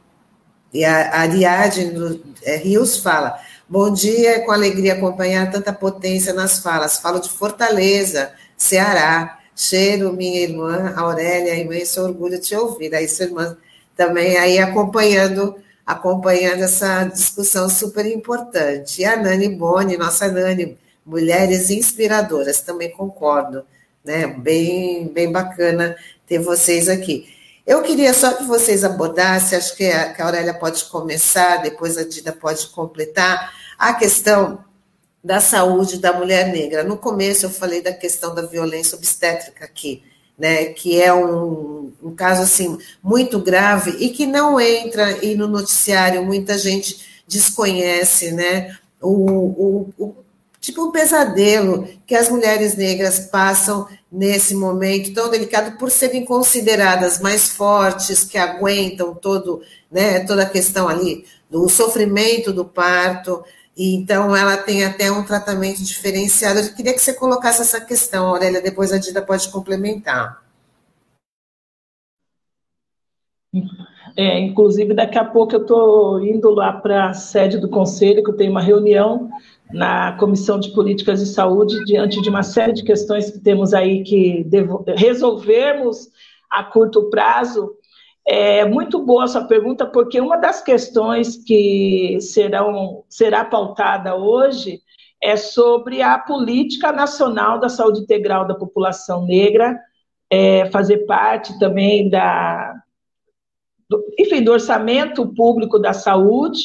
E 0.73 0.85
a 0.85 1.19
Ariadne 1.19 2.21
é, 2.43 2.55
Rios 2.55 2.97
fala, 2.97 3.39
Bom 3.71 3.89
dia, 3.89 4.31
é 4.31 4.39
com 4.39 4.51
alegria 4.51 4.91
acompanhar 4.91 5.49
tanta 5.49 5.71
potência 5.71 6.33
nas 6.33 6.59
falas. 6.59 6.97
Falo 6.97 7.21
de 7.21 7.29
Fortaleza, 7.29 8.33
Ceará. 8.57 9.39
Cheiro, 9.55 10.11
minha 10.11 10.41
irmã 10.41 10.93
Aurélia, 10.97 11.55
imenso 11.55 12.01
orgulho 12.01 12.37
de 12.37 12.47
te 12.47 12.53
ouvir. 12.53 12.93
Aí, 12.93 13.07
sua 13.07 13.27
irmã 13.27 13.55
também 13.95 14.35
aí 14.35 14.59
acompanhando, 14.59 15.55
acompanhando 15.85 16.63
essa 16.63 17.05
discussão 17.05 17.69
super 17.69 18.05
importante. 18.05 19.03
E 19.03 19.05
a 19.05 19.15
Nani 19.15 19.47
Boni, 19.47 19.95
nossa 19.95 20.29
Nani, 20.29 20.77
mulheres 21.05 21.69
inspiradoras, 21.69 22.59
também 22.59 22.91
concordo, 22.91 23.63
né? 24.03 24.27
Bem, 24.27 25.07
bem 25.07 25.31
bacana 25.31 25.95
ter 26.27 26.39
vocês 26.39 26.89
aqui. 26.89 27.25
Eu 27.65 27.81
queria 27.83 28.13
só 28.13 28.33
que 28.33 28.43
vocês 28.43 28.83
abordassem, 28.83 29.57
acho 29.57 29.77
que 29.77 29.85
a, 29.85 30.13
que 30.13 30.21
a 30.21 30.25
Aurélia 30.25 30.53
pode 30.53 30.83
começar, 30.85 31.61
depois 31.61 31.97
a 31.97 32.03
Dida 32.03 32.33
pode 32.33 32.67
completar, 32.67 33.60
a 33.81 33.95
questão 33.95 34.63
da 35.23 35.41
saúde 35.41 35.97
da 35.97 36.13
mulher 36.13 36.53
negra. 36.53 36.83
No 36.83 36.97
começo 36.97 37.47
eu 37.47 37.49
falei 37.49 37.81
da 37.81 37.91
questão 37.91 38.35
da 38.35 38.43
violência 38.43 38.95
obstétrica 38.95 39.65
aqui, 39.65 40.03
né, 40.37 40.65
que 40.65 41.01
é 41.01 41.11
um, 41.11 41.91
um 42.01 42.13
caso 42.15 42.43
assim 42.43 42.77
muito 43.01 43.39
grave 43.39 43.97
e 43.99 44.09
que 44.09 44.27
não 44.27 44.59
entra 44.59 45.25
e 45.25 45.33
no 45.33 45.47
noticiário 45.47 46.23
muita 46.23 46.59
gente 46.59 47.23
desconhece, 47.27 48.31
né, 48.31 48.77
o, 49.01 49.09
o, 49.09 49.93
o 49.97 50.15
tipo 50.59 50.83
um 50.83 50.91
pesadelo 50.91 51.87
que 52.05 52.13
as 52.13 52.29
mulheres 52.29 52.75
negras 52.75 53.17
passam 53.17 53.87
nesse 54.11 54.53
momento 54.53 55.11
tão 55.11 55.27
delicado 55.27 55.75
por 55.79 55.89
serem 55.89 56.23
consideradas 56.23 57.19
mais 57.19 57.49
fortes, 57.49 58.23
que 58.23 58.37
aguentam 58.37 59.15
todo, 59.15 59.63
né, 59.91 60.19
toda 60.19 60.43
a 60.43 60.49
questão 60.49 60.87
ali 60.87 61.25
do 61.49 61.67
sofrimento 61.67 62.53
do 62.53 62.63
parto, 62.63 63.43
então 63.77 64.35
ela 64.35 64.57
tem 64.57 64.85
até 64.85 65.11
um 65.11 65.23
tratamento 65.23 65.83
diferenciado. 65.83 66.59
Eu 66.59 66.73
queria 66.73 66.93
que 66.93 67.01
você 67.01 67.13
colocasse 67.13 67.61
essa 67.61 67.79
questão, 67.81 68.27
Aurélia, 68.27 68.61
depois 68.61 68.91
a 68.91 68.97
Dida 68.97 69.21
pode 69.21 69.49
complementar. 69.49 70.41
É, 74.15 74.39
inclusive, 74.39 74.93
daqui 74.93 75.17
a 75.17 75.25
pouco 75.25 75.55
eu 75.55 75.61
estou 75.61 76.23
indo 76.23 76.49
lá 76.49 76.73
para 76.73 77.09
a 77.09 77.13
sede 77.13 77.57
do 77.57 77.69
Conselho, 77.69 78.23
que 78.23 78.29
eu 78.29 78.35
tenho 78.35 78.51
uma 78.51 78.61
reunião 78.61 79.29
na 79.71 80.13
Comissão 80.17 80.59
de 80.59 80.69
Políticas 80.73 81.19
de 81.19 81.27
Saúde, 81.27 81.83
diante 81.85 82.21
de 82.21 82.29
uma 82.29 82.43
série 82.43 82.73
de 82.73 82.83
questões 82.83 83.31
que 83.31 83.39
temos 83.39 83.73
aí 83.73 84.03
que 84.03 84.45
resolvermos 84.97 86.09
a 86.49 86.63
curto 86.63 87.09
prazo, 87.09 87.73
é 88.27 88.65
muito 88.65 89.03
boa 89.03 89.23
a 89.23 89.27
sua 89.27 89.45
pergunta, 89.45 89.85
porque 89.85 90.21
uma 90.21 90.37
das 90.37 90.61
questões 90.61 91.37
que 91.43 92.17
serão, 92.21 93.03
será 93.09 93.43
pautada 93.43 94.15
hoje 94.15 94.81
é 95.21 95.35
sobre 95.35 96.01
a 96.01 96.17
política 96.17 96.91
nacional 96.91 97.59
da 97.59 97.69
saúde 97.69 98.01
integral 98.01 98.47
da 98.47 98.55
população 98.55 99.25
negra, 99.25 99.79
é, 100.29 100.65
fazer 100.71 101.05
parte 101.05 101.57
também 101.59 102.09
da, 102.09 102.73
do, 103.89 104.03
enfim, 104.17 104.43
do 104.43 104.51
orçamento 104.51 105.27
público 105.33 105.77
da 105.77 105.93
saúde 105.93 106.61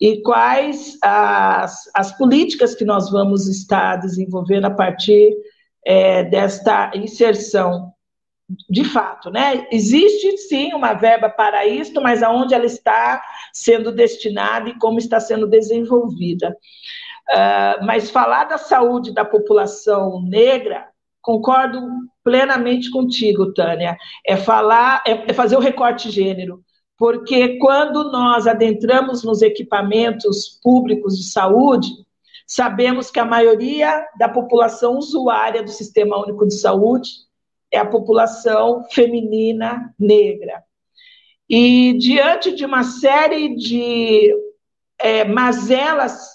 e 0.00 0.22
quais 0.22 0.98
as, 1.02 1.90
as 1.94 2.16
políticas 2.16 2.74
que 2.74 2.84
nós 2.84 3.10
vamos 3.10 3.46
estar 3.46 3.96
desenvolvendo 3.96 4.64
a 4.64 4.70
partir 4.70 5.36
é, 5.84 6.24
desta 6.24 6.90
inserção 6.94 7.92
de 8.68 8.84
fato, 8.84 9.30
né? 9.30 9.66
Existe 9.70 10.36
sim 10.38 10.74
uma 10.74 10.92
verba 10.92 11.28
para 11.28 11.66
isto, 11.66 12.00
mas 12.00 12.22
aonde 12.22 12.54
ela 12.54 12.66
está 12.66 13.22
sendo 13.52 13.92
destinada 13.92 14.68
e 14.68 14.78
como 14.78 14.98
está 14.98 15.20
sendo 15.20 15.46
desenvolvida. 15.46 16.56
Uh, 17.30 17.84
mas 17.84 18.10
falar 18.10 18.44
da 18.44 18.58
saúde 18.58 19.12
da 19.12 19.24
população 19.24 20.20
negra, 20.22 20.88
concordo 21.22 21.80
plenamente 22.24 22.90
contigo, 22.90 23.52
Tânia. 23.52 23.96
É 24.26 24.36
falar, 24.36 25.02
é, 25.06 25.30
é 25.30 25.32
fazer 25.32 25.56
o 25.56 25.60
recorte 25.60 26.10
gênero, 26.10 26.60
porque 26.98 27.58
quando 27.58 28.10
nós 28.10 28.46
adentramos 28.46 29.22
nos 29.22 29.42
equipamentos 29.42 30.58
públicos 30.62 31.16
de 31.16 31.24
saúde, 31.30 31.88
sabemos 32.46 33.10
que 33.10 33.20
a 33.20 33.24
maioria 33.24 34.04
da 34.18 34.28
população 34.28 34.98
usuária 34.98 35.62
do 35.62 35.70
Sistema 35.70 36.20
Único 36.20 36.46
de 36.46 36.54
Saúde 36.54 37.29
é 37.72 37.78
a 37.78 37.86
população 37.86 38.84
feminina 38.90 39.94
negra. 39.98 40.62
E 41.48 41.94
diante 41.98 42.52
de 42.52 42.64
uma 42.64 42.84
série 42.84 43.56
de 43.56 44.32
é, 44.98 45.24
mazelas 45.24 46.28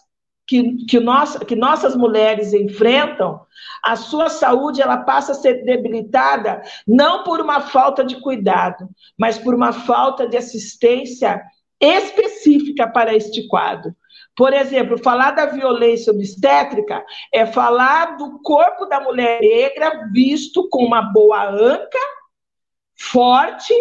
que, 0.48 0.86
que, 0.86 1.00
nós, 1.00 1.38
que 1.38 1.56
nossas 1.56 1.95
mulheres 1.95 2.54
enfrentam, 2.54 3.41
a 3.84 3.95
sua 3.95 4.30
saúde 4.30 4.82
ela 4.82 4.98
passa 4.98 5.32
a 5.32 5.36
ser 5.36 5.63
debilitada 5.63 6.62
não 6.88 7.24
por 7.24 7.41
uma 7.41 7.62
falta 7.62 8.04
de 8.04 8.19
cuidado, 8.19 8.88
mas 9.17 9.38
por 9.38 9.56
uma 9.56 9.71
falta 9.71 10.28
de 10.28 10.38
assistência 10.38 11.41
específica 11.80 12.88
para 12.88 13.15
este 13.15 13.48
quadro. 13.48 13.95
Por 14.36 14.54
exemplo, 14.54 14.98
falar 14.98 15.32
da 15.32 15.45
violência 15.45 16.12
obstétrica 16.12 17.04
é 17.34 17.45
falar 17.45 18.17
do 18.17 18.39
corpo 18.41 18.86
da 18.86 19.00
mulher 19.00 19.39
negra 19.41 20.10
visto 20.12 20.67
com 20.69 20.84
uma 20.84 21.02
boa 21.02 21.50
anca, 21.50 22.00
forte, 23.00 23.74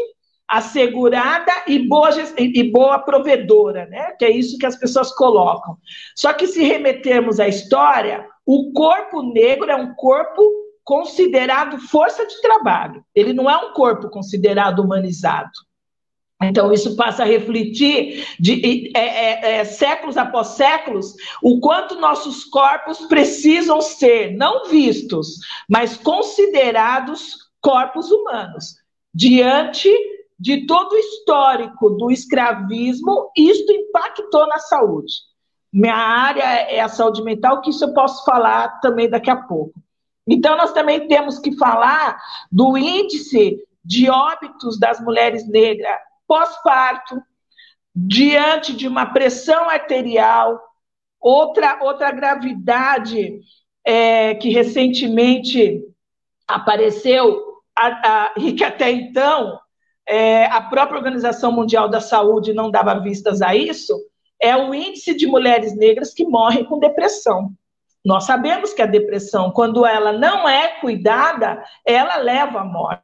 assegurada 0.48 1.52
e 1.66 1.78
boa, 1.80 2.10
e 2.38 2.70
boa 2.70 2.98
provedora, 3.00 3.86
né? 3.86 4.12
Que 4.18 4.24
é 4.26 4.30
isso 4.30 4.58
que 4.58 4.66
as 4.66 4.76
pessoas 4.76 5.12
colocam. 5.14 5.76
Só 6.16 6.32
que 6.32 6.46
se 6.46 6.62
remetermos 6.62 7.40
à 7.40 7.48
história, 7.48 8.26
o 8.46 8.72
corpo 8.72 9.22
negro 9.22 9.70
é 9.70 9.76
um 9.76 9.94
corpo 9.94 10.42
considerado 10.84 11.78
força 11.78 12.26
de 12.26 12.40
trabalho. 12.40 13.02
Ele 13.14 13.32
não 13.32 13.50
é 13.50 13.56
um 13.56 13.72
corpo 13.72 14.08
considerado 14.10 14.80
humanizado. 14.80 15.50
Então, 16.42 16.72
isso 16.72 16.96
passa 16.96 17.22
a 17.22 17.26
refletir, 17.26 18.26
de, 18.38 18.90
é, 18.94 19.00
é, 19.00 19.56
é, 19.56 19.64
séculos 19.64 20.16
após 20.16 20.48
séculos, 20.48 21.14
o 21.42 21.60
quanto 21.60 22.00
nossos 22.00 22.44
corpos 22.44 22.98
precisam 23.06 23.80
ser 23.80 24.36
não 24.36 24.68
vistos, 24.68 25.38
mas 25.68 25.96
considerados 25.96 27.36
corpos 27.60 28.10
humanos. 28.10 28.76
Diante 29.12 29.88
de 30.38 30.66
todo 30.66 30.92
o 30.92 30.98
histórico 30.98 31.90
do 31.90 32.10
escravismo, 32.10 33.30
isto 33.36 33.72
impactou 33.72 34.46
na 34.48 34.58
saúde. 34.58 35.12
Minha 35.72 35.94
área 35.94 36.42
é 36.42 36.80
a 36.80 36.88
saúde 36.88 37.22
mental, 37.22 37.60
que 37.60 37.70
isso 37.70 37.84
eu 37.84 37.94
posso 37.94 38.24
falar 38.24 38.80
também 38.80 39.08
daqui 39.08 39.30
a 39.30 39.36
pouco. 39.36 39.74
Então, 40.26 40.56
nós 40.56 40.72
também 40.72 41.06
temos 41.06 41.38
que 41.38 41.56
falar 41.56 42.18
do 42.50 42.76
índice 42.76 43.58
de 43.84 44.08
óbitos 44.08 44.78
das 44.78 45.00
mulheres 45.00 45.48
negras 45.48 45.98
pós-parto, 46.26 47.20
diante 47.94 48.74
de 48.74 48.88
uma 48.88 49.06
pressão 49.06 49.68
arterial, 49.68 50.60
outra, 51.20 51.78
outra 51.82 52.10
gravidade 52.10 53.40
é, 53.84 54.34
que 54.34 54.50
recentemente 54.50 55.82
apareceu, 56.46 57.42
a, 57.76 57.86
a, 57.86 58.34
e 58.36 58.52
que 58.52 58.64
até 58.64 58.90
então 58.90 59.58
é, 60.06 60.46
a 60.46 60.60
própria 60.60 60.98
Organização 60.98 61.52
Mundial 61.52 61.88
da 61.88 62.00
Saúde 62.00 62.52
não 62.52 62.70
dava 62.70 63.00
vistas 63.00 63.40
a 63.40 63.54
isso, 63.54 63.94
é 64.40 64.56
o 64.56 64.74
índice 64.74 65.14
de 65.14 65.26
mulheres 65.26 65.76
negras 65.76 66.12
que 66.12 66.24
morrem 66.24 66.64
com 66.64 66.78
depressão. 66.78 67.50
Nós 68.04 68.24
sabemos 68.24 68.74
que 68.74 68.82
a 68.82 68.86
depressão, 68.86 69.50
quando 69.50 69.86
ela 69.86 70.12
não 70.12 70.46
é 70.46 70.80
cuidada, 70.80 71.64
ela 71.86 72.16
leva 72.16 72.60
à 72.60 72.64
morte 72.64 73.02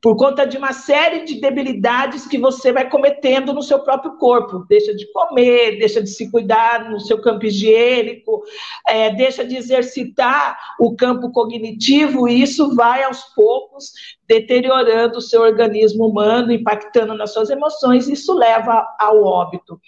por 0.00 0.16
conta 0.16 0.46
de 0.46 0.56
uma 0.56 0.72
série 0.72 1.24
de 1.24 1.40
debilidades 1.40 2.26
que 2.26 2.38
você 2.38 2.72
vai 2.72 2.88
cometendo 2.88 3.52
no 3.52 3.62
seu 3.62 3.80
próprio 3.80 4.16
corpo. 4.16 4.64
Deixa 4.68 4.94
de 4.94 5.10
comer, 5.12 5.78
deixa 5.78 6.00
de 6.00 6.08
se 6.08 6.30
cuidar 6.30 6.88
no 6.88 7.00
seu 7.00 7.20
campo 7.20 7.46
higiênico, 7.46 8.44
é, 8.86 9.10
deixa 9.10 9.44
de 9.44 9.56
exercitar 9.56 10.56
o 10.78 10.94
campo 10.94 11.32
cognitivo, 11.32 12.28
e 12.28 12.40
isso 12.40 12.76
vai 12.76 13.02
aos 13.02 13.24
poucos 13.34 13.92
deteriorando 14.28 15.18
o 15.18 15.22
seu 15.22 15.40
organismo 15.40 16.06
humano, 16.06 16.52
impactando 16.52 17.14
nas 17.14 17.32
suas 17.32 17.50
emoções, 17.50 18.06
e 18.06 18.12
isso 18.12 18.32
leva 18.34 18.86
ao 19.00 19.24
óbito. 19.24 19.80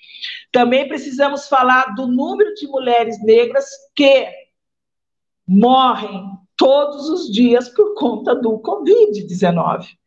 Também 0.50 0.88
precisamos 0.88 1.46
falar 1.46 1.94
do 1.94 2.08
número 2.08 2.52
de 2.54 2.66
mulheres 2.66 3.22
negras 3.22 3.66
que 3.94 4.26
morrem 5.46 6.24
todos 6.56 7.08
os 7.08 7.30
dias 7.32 7.68
por 7.68 7.94
conta 7.94 8.34
do 8.34 8.58
Covid-19. 8.58 9.99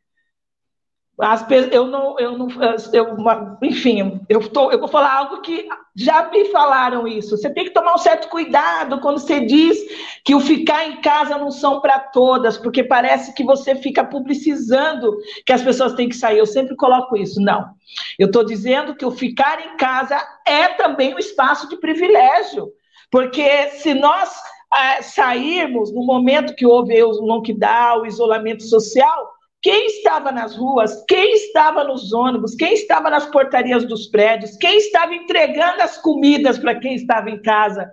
As, 1.19 1.45
eu 1.71 1.85
não, 1.85 2.17
eu 2.17 2.35
não, 2.35 2.47
eu, 2.91 3.15
enfim, 3.61 4.19
eu, 4.27 4.49
tô, 4.49 4.71
eu 4.71 4.79
vou 4.79 4.87
falar 4.87 5.13
algo 5.13 5.41
que 5.41 5.67
já 5.95 6.27
me 6.29 6.45
falaram 6.45 7.07
isso. 7.07 7.37
Você 7.37 7.51
tem 7.51 7.65
que 7.65 7.69
tomar 7.69 7.93
um 7.93 7.99
certo 7.99 8.27
cuidado 8.29 8.99
quando 8.99 9.19
você 9.19 9.39
diz 9.41 9.77
que 10.25 10.33
o 10.33 10.39
ficar 10.39 10.87
em 10.87 11.01
casa 11.01 11.37
não 11.37 11.51
são 11.51 11.79
para 11.81 11.99
todas, 11.99 12.57
porque 12.57 12.83
parece 12.83 13.31
que 13.35 13.43
você 13.43 13.75
fica 13.75 14.03
publicizando 14.03 15.15
que 15.45 15.53
as 15.53 15.61
pessoas 15.61 15.93
têm 15.93 16.09
que 16.09 16.15
sair. 16.15 16.39
Eu 16.39 16.47
sempre 16.47 16.75
coloco 16.75 17.15
isso. 17.15 17.39
Não. 17.39 17.73
Eu 18.17 18.25
estou 18.25 18.43
dizendo 18.43 18.95
que 18.95 19.05
o 19.05 19.11
ficar 19.11 19.63
em 19.63 19.77
casa 19.77 20.19
é 20.47 20.69
também 20.69 21.13
um 21.13 21.19
espaço 21.19 21.69
de 21.69 21.77
privilégio, 21.77 22.71
porque 23.11 23.69
se 23.69 23.93
nós 23.93 24.33
é, 24.75 25.03
sairmos 25.03 25.93
no 25.93 26.03
momento 26.03 26.55
que 26.55 26.65
houve 26.65 27.01
o 27.03 27.11
lockdown, 27.21 28.01
o 28.01 28.07
isolamento 28.07 28.63
social, 28.63 29.32
quem 29.63 29.85
estava 29.85 30.29
nas 30.29 30.57
ruas, 30.57 31.05
quem 31.07 31.33
estava 31.35 31.85
nos 31.85 32.11
ônibus, 32.11 32.53
quem 32.53 32.73
estava 32.73 33.09
nas 33.09 33.25
portarias 33.27 33.85
dos 33.85 34.07
prédios, 34.07 34.57
quem 34.57 34.77
estava 34.77 35.15
entregando 35.15 35.81
as 35.81 35.97
comidas 35.97 36.59
para 36.59 36.77
quem 36.77 36.95
estava 36.95 37.29
em 37.29 37.41
casa, 37.41 37.89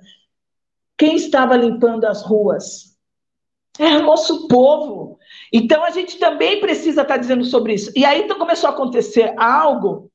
quem 0.99 1.15
estava 1.15 1.57
limpando 1.57 2.05
as 2.07 2.23
ruas. 2.23 2.91
É 3.79 3.97
o 3.97 4.03
nosso 4.03 4.49
povo. 4.49 5.17
Então 5.53 5.85
a 5.85 5.91
gente 5.91 6.19
também 6.19 6.61
precisa 6.61 7.03
estar 7.03 7.17
dizendo 7.17 7.45
sobre 7.45 7.75
isso. 7.75 7.93
E 7.95 8.05
aí 8.05 8.23
então 8.23 8.37
começou 8.37 8.69
a 8.69 8.73
acontecer 8.73 9.33
algo 9.39 10.10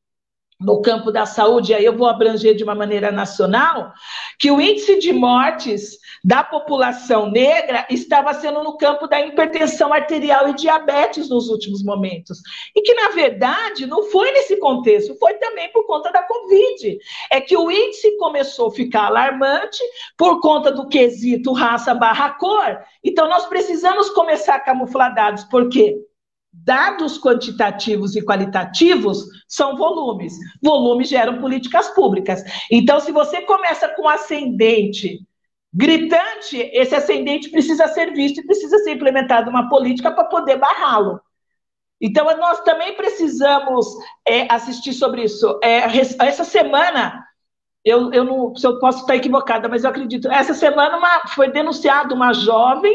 no 0.60 0.82
campo 0.82 1.12
da 1.12 1.26
saúde, 1.26 1.74
aí 1.74 1.84
eu 1.84 1.98
vou 1.98 2.08
abranger 2.08 2.56
de 2.56 2.63
uma 2.63 2.76
maneira 2.76 3.12
nacional, 3.12 3.91
que 4.39 4.50
o 4.50 4.62
índice 4.62 5.00
de 5.00 5.12
mortes 5.12 5.98
da 6.24 6.44
população 6.44 7.30
negra 7.30 7.86
estava 7.89 8.34
sendo 8.34 8.63
no 8.63 8.78
campo 8.78 9.08
da 9.08 9.22
hipertensão 9.22 9.94
arterial 9.94 10.50
e 10.50 10.56
diabetes 10.56 11.30
nos 11.30 11.50
últimos 11.50 11.84
momentos. 11.84 12.39
E 12.76 12.82
que, 12.82 12.94
na 12.94 13.10
verdade, 13.10 13.86
não 13.86 14.04
foi 14.04 14.32
nesse 14.32 14.58
contexto, 14.58 15.15
foi 15.20 15.36
também 15.36 15.72
por 15.72 15.86
conta 15.86 16.12
da 16.12 16.24
Covid. 16.24 16.98
É 17.30 17.41
que 17.41 17.56
o 17.56 17.70
índice 17.70 18.18
começou 18.18 18.70
a 18.70 18.74
ficar 18.74 19.06
alarmante 19.06 19.84
por 20.18 20.39
conta 20.41 20.72
do 20.72 20.88
quesito 20.88 21.54
raça 21.54 21.94
barra 21.94 22.32
cor. 22.32 22.80
Então, 23.04 23.30
nós 23.30 23.46
precisamos 23.46 24.10
começar 24.10 24.60
camufladados, 24.62 25.44
por 25.44 25.70
quê? 25.70 25.96
Dados 26.63 27.20
quantitativos 27.20 28.15
e 28.15 28.24
qualitativos 28.24 29.26
são 29.48 29.76
volumes. 29.76 30.34
Volumes 30.63 31.10
geram 31.10 31.39
políticas 31.39 31.89
públicas. 31.89 32.44
Então, 32.72 33.00
se 33.00 33.12
você 33.12 33.41
começa 33.41 33.88
com 33.89 34.08
ascendente 34.08 35.20
gritante, 35.74 36.58
esse 36.74 36.96
ascendente 36.96 37.50
precisa 37.50 37.88
ser 37.89 38.13
visto 38.13 38.39
e 38.39 38.46
precisa 38.46 38.78
ser 38.80 38.94
implementada 38.94 39.50
uma 39.50 39.68
política 39.68 40.12
para 40.12 40.24
poder 40.24 40.58
barrá-lo. 40.58 41.20
Então, 42.00 42.26
nós 42.38 42.62
também 42.62 42.96
precisamos 42.96 43.86
é, 44.26 44.52
assistir 44.54 44.94
sobre 44.94 45.24
isso. 45.24 45.60
É, 45.63 45.80
essa 46.26 46.44
semana, 46.44 47.26
eu, 47.84 48.12
eu 48.13 48.24
não 48.24 48.56
se 48.56 48.65
eu 48.65 48.80
posso 48.80 49.02
estar 49.02 49.15
equivocada, 49.15 49.68
mas 49.68 49.84
eu 49.84 49.89
acredito, 49.89 50.30
essa 50.30 50.54
semana 50.54 50.98
uma, 50.98 51.28
foi 51.28 51.52
denunciada 51.52 52.13
uma 52.13 52.34
jovem 52.34 52.94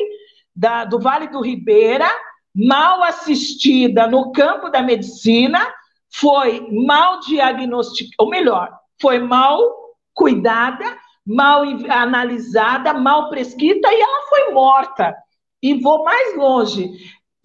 da, 0.55 0.85
do 0.85 0.99
Vale 0.99 1.29
do 1.29 1.41
Ribeira, 1.41 2.11
mal 2.55 3.03
assistida 3.03 4.07
no 4.07 4.33
campo 4.33 4.69
da 4.71 4.83
medicina, 4.83 5.61
foi 6.13 6.67
mal 6.71 7.21
diagnosticada, 7.21 8.17
ou 8.19 8.29
melhor, 8.29 8.71
foi 9.01 9.19
mal 9.21 9.61
cuidada, 10.13 10.85
mal 11.27 11.63
analisada, 11.89 12.93
mal 12.93 13.29
prescrita 13.31 13.89
e 13.93 14.01
ela 14.01 14.29
foi 14.29 14.53
morta. 14.53 15.15
E 15.63 15.75
vou 15.75 16.03
mais 16.03 16.37
longe, 16.37 16.91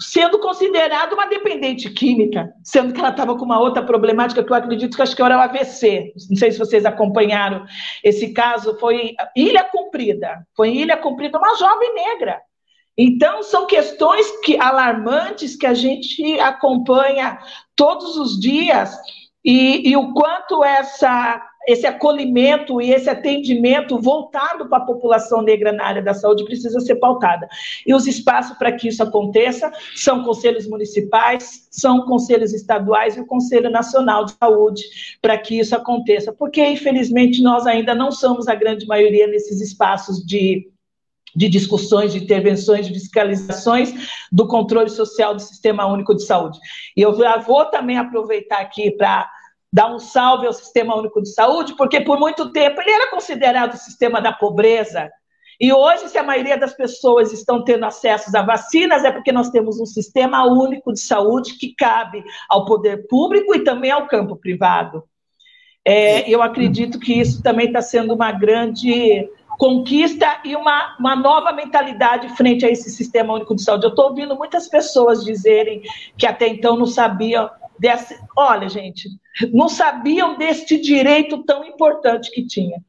sendo 0.02 0.40
considerada 0.40 1.14
uma 1.14 1.28
dependente 1.28 1.90
química, 1.90 2.52
sendo 2.64 2.94
que 2.94 3.00
ela 3.00 3.10
estava 3.10 3.38
com 3.38 3.46
uma 3.46 3.60
outra 3.60 3.84
problemática 3.84 4.44
que 4.44 4.52
eu 4.52 4.56
acredito 4.56 4.96
que 4.96 5.04
acho 5.04 5.16
que 5.16 5.22
era 5.22 5.38
o 5.38 5.42
AVC. 5.42 6.14
Não 6.30 6.38
sei 6.38 6.52
se 6.52 6.58
vocês 6.58 6.86
acompanharam 6.86 7.66
esse 8.04 8.34
caso, 8.34 8.78
foi 8.80 9.14
Ilha 9.36 9.64
Cumprida. 9.66 10.46
Foi 10.56 10.72
Ilha 10.72 10.98
Cumprida, 10.98 11.38
uma 11.38 11.56
jovem 11.56 11.94
negra 11.94 12.42
então, 12.98 13.44
são 13.44 13.68
questões 13.68 14.26
que 14.44 14.58
alarmantes 14.58 15.56
que 15.56 15.66
a 15.66 15.74
gente 15.74 16.40
acompanha 16.40 17.38
todos 17.76 18.16
os 18.16 18.40
dias 18.40 18.96
e, 19.44 19.90
e 19.90 19.98
o 19.98 20.14
quanto 20.14 20.64
essa, 20.64 21.42
esse 21.68 21.86
acolhimento 21.86 22.82
e 22.82 22.92
esse 22.92 23.10
atendimento 23.10 24.00
voltado 24.00 24.70
para 24.70 24.78
a 24.78 24.86
população 24.86 25.42
negra 25.42 25.74
na 25.74 25.86
área 25.86 26.02
da 26.02 26.14
saúde 26.14 26.46
precisa 26.46 26.80
ser 26.80 26.96
pautada. 26.96 27.50
E 27.86 27.94
os 27.94 28.08
espaços 28.08 28.58
para 28.58 28.72
que 28.72 28.88
isso 28.88 29.04
aconteça 29.04 29.74
são 29.94 30.24
conselhos 30.24 30.66
municipais, 30.66 31.68
são 31.70 32.06
conselhos 32.06 32.54
estaduais 32.54 33.18
e 33.18 33.20
o 33.20 33.26
Conselho 33.26 33.70
Nacional 33.70 34.24
de 34.24 34.32
Saúde 34.40 34.82
para 35.22 35.38
que 35.38 35.60
isso 35.60 35.76
aconteça, 35.76 36.32
porque 36.32 36.66
infelizmente 36.66 37.44
nós 37.44 37.68
ainda 37.68 37.94
não 37.94 38.10
somos 38.10 38.48
a 38.48 38.56
grande 38.56 38.88
maioria 38.88 39.28
nesses 39.28 39.60
espaços 39.60 40.26
de 40.26 40.72
de 41.36 41.50
discussões, 41.50 42.14
de 42.14 42.24
intervenções, 42.24 42.88
de 42.88 42.94
fiscalizações 42.94 43.94
do 44.32 44.48
controle 44.48 44.90
social 44.90 45.34
do 45.36 45.42
Sistema 45.42 45.86
Único 45.86 46.16
de 46.16 46.24
Saúde. 46.24 46.60
E 46.96 47.02
eu 47.02 47.14
já 47.16 47.38
vou 47.38 47.66
também 47.66 47.98
aproveitar 47.98 48.60
aqui 48.60 48.92
para 48.92 49.30
dar 49.72 49.94
um 49.94 50.00
salve 50.00 50.48
ao 50.48 50.54
Sistema 50.54 50.96
Único 50.96 51.22
de 51.22 51.34
Saúde, 51.34 51.76
porque 51.76 52.00
por 52.00 52.18
muito 52.18 52.52
tempo 52.52 52.80
ele 52.80 52.92
era 52.92 53.12
considerado 53.12 53.74
o 53.74 53.78
sistema 53.78 54.22
da 54.22 54.32
pobreza. 54.32 55.10
E 55.60 55.72
hoje, 55.74 56.10
se 56.10 56.18
a 56.18 56.24
maioria 56.24 56.58
das 56.58 56.74
pessoas 56.74 57.32
estão 57.32 57.64
tendo 57.64 57.86
acesso 57.86 58.36
a 58.36 58.42
vacinas, 58.42 59.04
é 59.04 59.12
porque 59.12 59.32
nós 59.32 59.50
temos 59.50 59.80
um 59.80 59.86
sistema 59.86 60.46
único 60.46 60.92
de 60.92 61.00
saúde 61.00 61.58
que 61.58 61.74
cabe 61.76 62.24
ao 62.50 62.66
poder 62.66 63.08
público 63.08 63.56
e 63.56 63.64
também 63.64 63.92
ao 63.92 64.08
campo 64.08 64.36
privado. 64.36 65.04
É, 65.88 66.28
eu 66.30 66.42
acredito 66.42 67.00
que 67.00 67.14
isso 67.14 67.44
também 67.44 67.68
está 67.68 67.82
sendo 67.82 68.14
uma 68.14 68.32
grande 68.32 69.30
conquista 69.58 70.42
e 70.44 70.56
uma, 70.56 70.96
uma 71.00 71.16
nova 71.16 71.52
mentalidade 71.52 72.30
frente 72.36 72.66
a 72.66 72.70
esse 72.70 72.90
sistema 72.90 73.34
único 73.34 73.56
de 73.56 73.64
saúde. 73.64 73.86
Eu 73.86 73.90
estou 73.90 74.10
ouvindo 74.10 74.36
muitas 74.36 74.68
pessoas 74.68 75.24
dizerem 75.24 75.82
que 76.18 76.26
até 76.26 76.48
então 76.48 76.78
não 76.78 76.86
sabiam 76.86 77.50
desse. 77.80 78.20
Olha, 78.36 78.68
gente, 78.70 79.10
não 79.54 79.70
sabiam 79.70 80.38
deste 80.38 80.80
direito 80.80 81.44
tão 81.44 81.64
importante 81.66 82.32
que 82.32 82.46
tinha. 82.46 82.82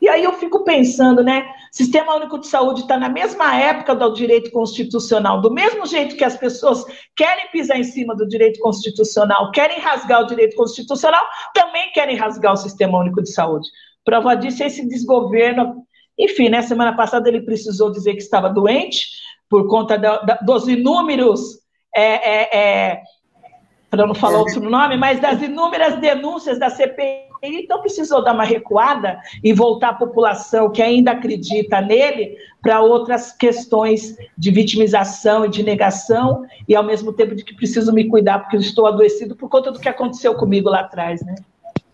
E 0.00 0.08
aí 0.08 0.24
eu 0.24 0.32
fico 0.32 0.64
pensando, 0.64 1.22
né? 1.22 1.48
Sistema 1.70 2.16
Único 2.16 2.36
de 2.36 2.48
Saúde 2.48 2.80
está 2.80 2.98
na 2.98 3.08
mesma 3.08 3.56
época 3.56 3.94
do 3.94 4.12
direito 4.12 4.50
constitucional, 4.50 5.40
do 5.40 5.48
mesmo 5.48 5.86
jeito 5.86 6.16
que 6.16 6.24
as 6.24 6.36
pessoas 6.36 6.84
querem 7.14 7.48
pisar 7.52 7.78
em 7.78 7.84
cima 7.84 8.16
do 8.16 8.26
direito 8.26 8.58
constitucional, 8.58 9.52
querem 9.52 9.78
rasgar 9.78 10.22
o 10.22 10.26
direito 10.26 10.56
constitucional, 10.56 11.24
também 11.54 11.92
querem 11.92 12.16
rasgar 12.16 12.52
o 12.52 12.56
Sistema 12.56 12.98
Único 12.98 13.22
de 13.22 13.32
Saúde. 13.32 13.68
Prova 14.04 14.34
disso 14.34 14.62
é 14.62 14.66
esse 14.66 14.86
desgoverno. 14.88 15.84
Enfim, 16.18 16.48
né, 16.48 16.62
semana 16.62 16.94
passada 16.94 17.28
ele 17.28 17.42
precisou 17.42 17.90
dizer 17.90 18.12
que 18.12 18.22
estava 18.22 18.48
doente 18.48 19.06
por 19.48 19.68
conta 19.68 19.98
da, 19.98 20.18
da, 20.18 20.34
dos 20.36 20.68
inúmeros. 20.68 21.60
É, 21.94 22.02
é, 22.02 22.58
é, 22.58 23.02
para 23.90 24.06
não 24.06 24.14
falar 24.14 24.38
outro 24.38 24.62
nome, 24.62 24.96
mas 24.96 25.20
das 25.20 25.42
inúmeras 25.42 26.00
denúncias 26.00 26.58
da 26.58 26.70
CPI 26.70 27.32
então 27.42 27.80
precisou 27.80 28.22
dar 28.22 28.34
uma 28.34 28.44
recuada 28.44 29.20
e 29.42 29.52
voltar 29.52 29.88
a 29.90 29.94
população 29.94 30.70
que 30.70 30.80
ainda 30.80 31.10
acredita 31.10 31.80
nele 31.80 32.36
para 32.62 32.80
outras 32.80 33.32
questões 33.32 34.16
de 34.38 34.50
vitimização 34.50 35.44
e 35.44 35.48
de 35.48 35.62
negação, 35.62 36.46
e 36.68 36.76
ao 36.76 36.84
mesmo 36.84 37.12
tempo 37.12 37.34
de 37.34 37.44
que 37.44 37.54
preciso 37.54 37.92
me 37.92 38.08
cuidar 38.08 38.38
porque 38.38 38.56
eu 38.56 38.60
estou 38.60 38.86
adoecido 38.86 39.34
por 39.34 39.48
conta 39.48 39.72
do 39.72 39.80
que 39.80 39.88
aconteceu 39.88 40.34
comigo 40.34 40.70
lá 40.70 40.80
atrás, 40.80 41.24
né? 41.24 41.34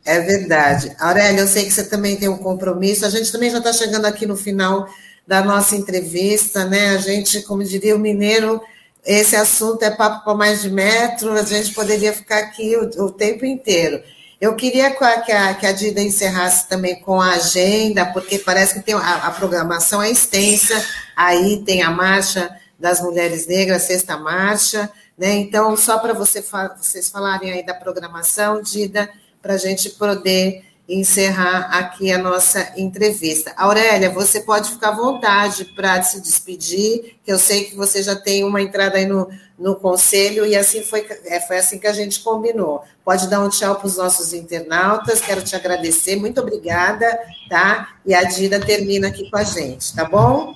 É 0.05 0.21
verdade. 0.21 0.95
Aurélia, 0.99 1.41
eu 1.41 1.49
sei 1.49 1.65
que 1.65 1.71
você 1.71 1.85
também 1.85 2.17
tem 2.17 2.29
um 2.29 2.39
compromisso. 2.39 3.05
A 3.05 3.11
gente 3.11 3.31
também 3.31 3.51
já 3.51 3.59
está 3.59 3.73
chegando 3.73 4.07
aqui 4.07 4.27
no 4.27 4.37
final 4.37 4.89
da 5.27 5.43
nossa 5.43 5.77
entrevista, 5.77 6.65
né? 6.65 6.91
A 6.91 6.99
gente, 6.99 7.43
como 7.43 7.63
diria 7.63 7.95
o 7.95 7.99
mineiro, 7.99 8.61
esse 9.05 9.37
assunto 9.37 9.83
é 9.83 9.91
papo 9.91 10.25
para 10.25 10.35
mais 10.35 10.63
de 10.63 10.71
metro, 10.71 11.33
a 11.33 11.43
gente 11.43 11.75
poderia 11.75 12.13
ficar 12.13 12.39
aqui 12.39 12.77
o, 12.77 13.05
o 13.05 13.11
tempo 13.11 13.45
inteiro. 13.45 14.03
Eu 14.41 14.55
queria 14.55 14.91
que 14.91 15.33
a, 15.33 15.55
que 15.55 15.67
a 15.67 15.73
Dida 15.73 16.01
encerrasse 16.01 16.69
também 16.69 17.01
com 17.01 17.21
a 17.21 17.33
agenda, 17.33 18.07
porque 18.07 18.39
parece 18.39 18.75
que 18.75 18.81
tem 18.81 18.95
a, 18.95 19.27
a 19.27 19.31
programação 19.33 20.03
é 20.03 20.11
extensa, 20.11 20.83
aí 21.17 21.63
tem 21.65 21.83
a 21.83 21.91
marcha 21.91 22.49
das 22.79 23.01
mulheres 23.01 23.47
negras, 23.47 23.83
sexta 23.83 24.17
marcha, 24.17 24.91
né? 25.17 25.35
Então, 25.35 25.77
só 25.77 25.99
para 25.99 26.15
você, 26.15 26.45
vocês 26.79 27.09
falarem 27.09 27.51
aí 27.51 27.67
da 27.67 27.75
programação, 27.75 28.63
Dida, 28.63 29.11
para 29.49 29.55
a 29.55 29.59
gente 29.59 29.89
poder 29.89 30.63
encerrar 30.87 31.71
aqui 31.73 32.13
a 32.13 32.19
nossa 32.19 32.75
entrevista. 32.77 33.51
Aurélia, 33.57 34.11
você 34.11 34.41
pode 34.41 34.69
ficar 34.69 34.91
à 34.91 34.95
vontade 34.95 35.65
para 35.75 36.03
se 36.03 36.21
despedir, 36.21 37.17
que 37.25 37.33
eu 37.33 37.39
sei 37.39 37.65
que 37.65 37.75
você 37.75 38.03
já 38.03 38.15
tem 38.15 38.45
uma 38.45 38.61
entrada 38.61 38.99
aí 38.99 39.07
no, 39.07 39.27
no 39.59 39.75
conselho 39.75 40.45
e 40.45 40.55
assim 40.55 40.83
foi, 40.83 41.07
é, 41.25 41.41
foi 41.41 41.57
assim 41.57 41.79
que 41.79 41.87
a 41.87 41.95
gente 41.95 42.21
combinou. 42.23 42.85
Pode 43.03 43.27
dar 43.31 43.41
um 43.41 43.49
tchau 43.49 43.77
para 43.77 43.87
os 43.87 43.97
nossos 43.97 44.35
internautas, 44.35 45.23
quero 45.23 45.43
te 45.43 45.57
agradecer, 45.57 46.17
muito 46.17 46.43
obrigada, 46.43 47.19
tá? 47.49 47.89
E 48.05 48.15
a 48.15 48.25
Dida 48.25 48.61
termina 48.61 49.09
aqui 49.09 49.31
com 49.31 49.39
a 49.39 49.45
gente, 49.45 49.97
tá 49.97 50.05
bom? 50.05 50.53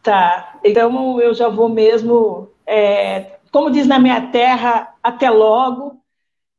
Tá, 0.00 0.60
então 0.62 1.20
eu 1.20 1.34
já 1.34 1.48
vou 1.48 1.68
mesmo, 1.68 2.48
é, 2.64 3.32
como 3.50 3.68
diz 3.68 3.88
na 3.88 3.98
minha 3.98 4.28
terra, 4.28 4.94
até 5.02 5.28
logo, 5.28 5.98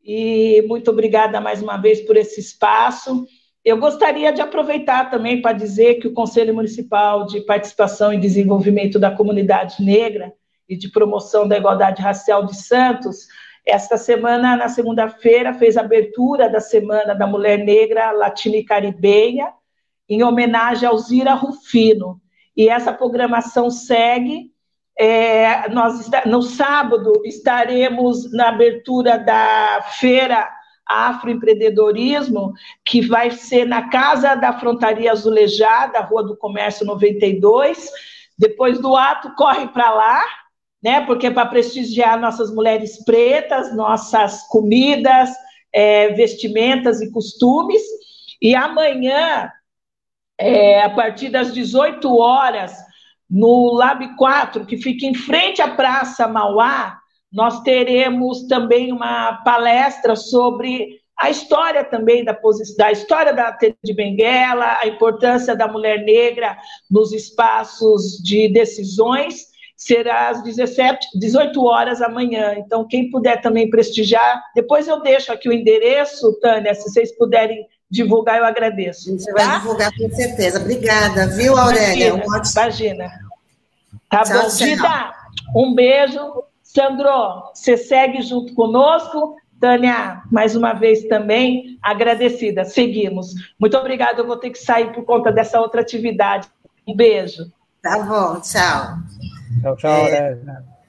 e 0.04 0.64
muito 0.68 0.92
obrigada 0.92 1.40
mais 1.42 1.62
uma 1.62 1.78
vez 1.78 2.02
por 2.02 2.18
esse 2.18 2.40
espaço. 2.40 3.26
Eu 3.64 3.78
gostaria 3.78 4.32
de 4.32 4.42
aproveitar 4.42 5.10
também 5.10 5.42
para 5.42 5.58
dizer 5.58 5.96
que 5.96 6.08
o 6.08 6.14
Conselho 6.14 6.56
Municipal 6.56 7.26
de 7.26 7.42
Participação 7.42 8.14
e 8.14 8.20
Desenvolvimento 8.20 8.98
da 8.98 9.12
Comunidade 9.12 9.84
Negra 9.84 10.34
e 10.68 10.78
de 10.78 10.90
Promoção 10.90 11.48
da 11.48 11.58
Igualdade 11.58 12.02
Racial 12.02 12.46
de 12.46 12.56
Santos, 12.56 13.28
esta 13.66 13.98
semana, 13.98 14.56
na 14.56 14.70
segunda-feira, 14.70 15.54
fez 15.54 15.78
a 15.78 15.82
abertura 15.82 16.50
da 16.50 16.60
Semana 16.60 17.14
da 17.14 17.28
Mulher 17.28 17.58
Negra 17.60 18.12
Latina 18.12 18.56
e 18.56 18.64
Caribenha, 18.64 19.54
em 20.08 20.24
homenagem 20.24 20.88
a 20.88 20.92
Alzira 20.92 21.34
Rufino. 21.34 22.20
E 22.56 22.68
essa 22.68 22.92
programação 22.92 23.70
segue 23.70 24.52
é, 25.00 25.70
nós, 25.70 26.10
no 26.26 26.42
sábado, 26.42 27.22
estaremos 27.24 28.30
na 28.34 28.50
abertura 28.50 29.18
da 29.18 29.82
feira 29.98 30.50
Afroempreendedorismo, 30.86 32.52
que 32.84 33.00
vai 33.00 33.32
ser 33.32 33.66
na 33.66 33.90
Casa 33.90 34.36
da 34.36 34.60
Frontaria 34.60 35.14
Azulejada, 35.14 36.02
Rua 36.02 36.24
do 36.24 36.36
Comércio 36.36 36.86
92. 36.86 37.90
Depois 38.38 38.78
do 38.80 38.94
ato, 38.94 39.34
corre 39.36 39.68
para 39.68 39.90
lá, 39.90 40.22
né? 40.84 41.06
Porque 41.06 41.28
é 41.28 41.32
para 41.32 41.46
prestigiar 41.46 42.20
nossas 42.20 42.54
mulheres 42.54 43.02
pretas, 43.06 43.74
nossas 43.74 44.48
comidas, 44.50 45.30
é, 45.72 46.10
vestimentas 46.10 47.00
e 47.00 47.10
costumes. 47.10 47.84
E 48.42 48.54
amanhã, 48.54 49.50
é, 50.38 50.82
a 50.82 50.90
partir 50.90 51.30
das 51.30 51.54
18 51.54 52.18
horas, 52.18 52.89
no 53.30 53.74
Lab 53.74 54.16
4, 54.16 54.66
que 54.66 54.78
fica 54.78 55.06
em 55.06 55.14
frente 55.14 55.62
à 55.62 55.68
Praça 55.68 56.28
Mauá, 56.28 56.98
nós 57.32 57.62
teremos 57.62 58.48
também 58.48 58.92
uma 58.92 59.34
palestra 59.44 60.16
sobre 60.16 61.00
a 61.20 61.30
história 61.30 61.84
também 61.84 62.24
da, 62.24 62.38
da 62.78 62.92
história 62.92 63.34
da 63.34 63.56
de 63.84 63.94
Benguela, 63.94 64.78
a 64.82 64.88
importância 64.88 65.56
da 65.56 65.68
mulher 65.68 66.04
negra 66.04 66.58
nos 66.90 67.12
espaços 67.12 68.18
de 68.24 68.48
decisões. 68.48 69.50
Será 69.76 70.30
às 70.30 70.44
17, 70.44 71.08
18 71.20 71.64
horas 71.64 72.02
amanhã. 72.02 72.56
Então, 72.58 72.88
quem 72.88 73.10
puder 73.10 73.42
também 73.42 73.70
prestigiar, 73.70 74.42
depois 74.56 74.88
eu 74.88 75.02
deixo 75.02 75.32
aqui 75.32 75.48
o 75.48 75.54
endereço, 75.54 76.38
Tânia, 76.40 76.74
se 76.74 76.90
vocês 76.90 77.16
puderem 77.18 77.66
divulgar, 77.90 78.38
eu 78.38 78.46
agradeço. 78.46 79.18
Você 79.18 79.34
tá? 79.34 79.46
vai 79.46 79.60
divulgar 79.60 79.92
com 79.98 80.10
certeza. 80.12 80.60
Obrigada, 80.60 81.28
viu, 81.28 81.58
Aurélia? 81.58 82.08
Imagina. 82.08 82.26
Um 82.26 82.36
ótimo... 82.36 82.62
imagina. 82.62 83.12
Tá 84.10 84.24
tchau, 84.24 84.42
bom, 84.42 84.56
Dida? 84.56 85.14
Um 85.56 85.76
beijo. 85.76 86.44
Sandro, 86.64 87.52
você 87.54 87.78
segue 87.78 88.22
junto 88.22 88.54
conosco. 88.54 89.36
Tânia, 89.60 90.22
mais 90.32 90.56
uma 90.56 90.74
vez 90.74 91.04
também 91.08 91.78
agradecida. 91.82 92.64
Seguimos. 92.64 93.34
Muito 93.60 93.76
obrigada. 93.78 94.22
Eu 94.22 94.28
vou 94.28 94.38
ter 94.38 94.52
que 94.52 94.60
sair 94.60 94.94
por 94.94 95.04
conta 95.04 95.32
dessa 95.32 95.60
outra 95.60 95.82
atividade. 95.82 96.48
Um 96.88 96.96
beijo. 96.96 97.52
Tá 97.82 98.00
bom, 98.04 98.40
tchau. 98.40 98.98
Tchau, 99.62 99.76
tchau. 99.78 99.92
É, 99.92 100.38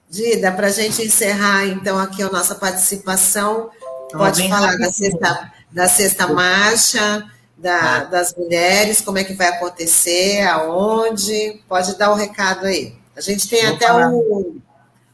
Dida, 0.08 0.52
para 0.52 0.66
a 0.66 0.70
gente 0.70 1.02
encerrar 1.02 1.66
então 1.66 1.98
aqui 1.98 2.22
a 2.22 2.30
nossa 2.30 2.54
participação, 2.54 3.70
pode 4.12 4.48
falar 4.48 4.76
da 4.76 4.90
sexta, 4.90 5.52
da 5.72 5.88
sexta 5.88 6.26
marcha, 6.26 7.30
da, 7.56 7.98
ah. 7.98 8.04
das 8.04 8.34
mulheres, 8.34 9.00
como 9.00 9.18
é 9.18 9.24
que 9.24 9.34
vai 9.34 9.48
acontecer, 9.48 10.42
aonde, 10.42 11.60
pode 11.68 11.96
dar 11.96 12.10
o 12.10 12.14
um 12.14 12.16
recado 12.16 12.66
aí. 12.66 12.94
A 13.16 13.20
gente 13.20 13.48
tem 13.48 13.66
Vou 13.66 13.74
até 13.74 13.92
o, 13.92 14.56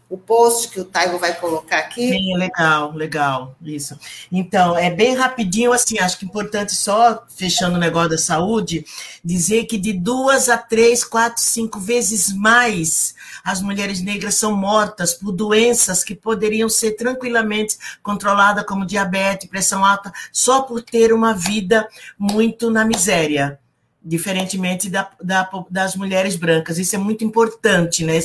o 0.09 0.16
post 0.16 0.68
que 0.68 0.80
o 0.80 0.84
Taigo 0.84 1.18
vai 1.18 1.34
colocar 1.34 1.78
aqui. 1.78 2.09
Sim, 2.09 2.36
legal, 2.36 2.92
legal, 2.92 3.57
isso. 3.61 3.98
Então, 4.30 4.78
é 4.78 4.90
bem 4.90 5.16
rapidinho, 5.16 5.72
assim, 5.72 5.98
acho 5.98 6.18
que 6.18 6.24
é 6.24 6.28
importante 6.28 6.74
só, 6.74 7.24
fechando 7.36 7.76
o 7.76 7.80
negócio 7.80 8.11
da 8.11 8.18
saúde, 8.18 8.86
dizer 9.24 9.64
que 9.64 9.76
de 9.76 9.92
duas 9.92 10.48
a 10.48 10.57
três, 10.57 11.04
quatro, 11.04 11.42
cinco 11.42 11.80
vezes 11.80 12.32
mais 12.32 13.15
as 13.47 13.62
mulheres 13.62 14.03
negras 14.03 14.34
são 14.34 14.57
mortas 14.57 15.14
por 15.14 15.30
doenças 15.30 16.03
que 16.03 16.16
poderiam 16.16 16.68
ser 16.68 16.97
tranquilamente 16.97 17.78
controladas, 18.03 18.66
como 18.66 18.84
diabetes, 18.84 19.49
pressão 19.49 19.84
alta, 19.84 20.12
só 20.32 20.62
por 20.62 20.82
ter 20.82 21.12
uma 21.12 21.32
vida 21.32 21.86
muito 22.18 22.72
na 22.72 22.84
miséria 22.84 23.61
diferentemente 24.07 24.88
da, 24.88 25.11
da, 25.20 25.51
das 25.68 25.97
mulheres 25.97 26.36
brancas. 26.36 26.78
Isso 26.78 26.94
é 26.94 26.99
muito 26.99 27.24
importante 27.24 28.05
né, 28.05 28.20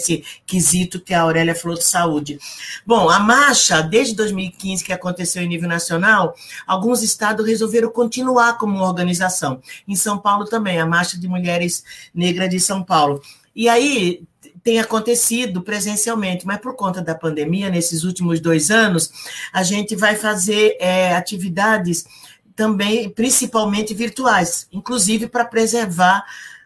quesito 0.45 0.99
que 0.99 1.11
a 1.11 1.21
Aurélia 1.21 1.55
falou 1.55 1.75
de 1.75 1.83
saúde. 1.83 2.37
Bom, 2.85 3.09
a 3.09 3.19
marcha, 3.19 3.81
desde 3.81 4.13
2015, 4.13 4.83
que 4.83 4.93
aconteceu 4.93 5.41
em 5.41 5.47
nível 5.47 5.67
nacional, 5.67 6.35
alguns 6.67 7.01
estados 7.01 7.47
resolveram 7.47 7.89
continuar 7.89 8.59
como 8.59 8.79
organização. 8.79 9.59
Em 9.87 9.95
São 9.95 10.19
Paulo 10.19 10.45
também, 10.45 10.79
a 10.79 10.85
Marcha 10.85 11.19
de 11.19 11.27
Mulheres 11.27 11.83
Negras 12.13 12.51
de 12.51 12.59
São 12.59 12.83
Paulo. 12.83 13.19
E 13.55 13.67
aí 13.67 14.23
tem 14.63 14.79
acontecido 14.79 15.61
presencialmente, 15.61 16.45
mas 16.45 16.59
por 16.59 16.75
conta 16.75 17.01
da 17.01 17.15
pandemia, 17.15 17.69
nesses 17.69 18.03
últimos 18.03 18.39
dois 18.39 18.69
anos, 18.69 19.11
a 19.51 19.63
gente 19.63 19.95
vai 19.95 20.15
fazer 20.15 20.77
é, 20.79 21.15
atividades 21.15 22.05
também, 22.55 23.09
principalmente 23.09 23.93
virtuais, 23.93 24.67
inclusive 24.71 25.27
para 25.27 25.45
preservar 25.45 26.23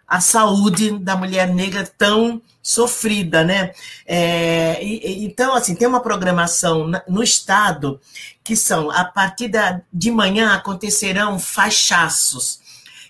a 0.07 0.19
saúde 0.19 0.99
da 0.99 1.15
mulher 1.15 1.47
negra 1.53 1.89
tão 1.97 2.41
sofrida, 2.61 3.43
né? 3.43 3.71
É, 4.05 4.83
e, 4.83 5.25
então, 5.25 5.55
assim, 5.55 5.75
tem 5.75 5.87
uma 5.87 5.99
programação 5.99 6.91
no 7.07 7.23
Estado 7.23 7.99
que 8.43 8.55
são, 8.55 8.91
a 8.91 9.03
partir 9.05 9.47
da, 9.47 9.81
de 9.91 10.11
manhã 10.11 10.53
acontecerão 10.53 11.39
faixaços, 11.39 12.59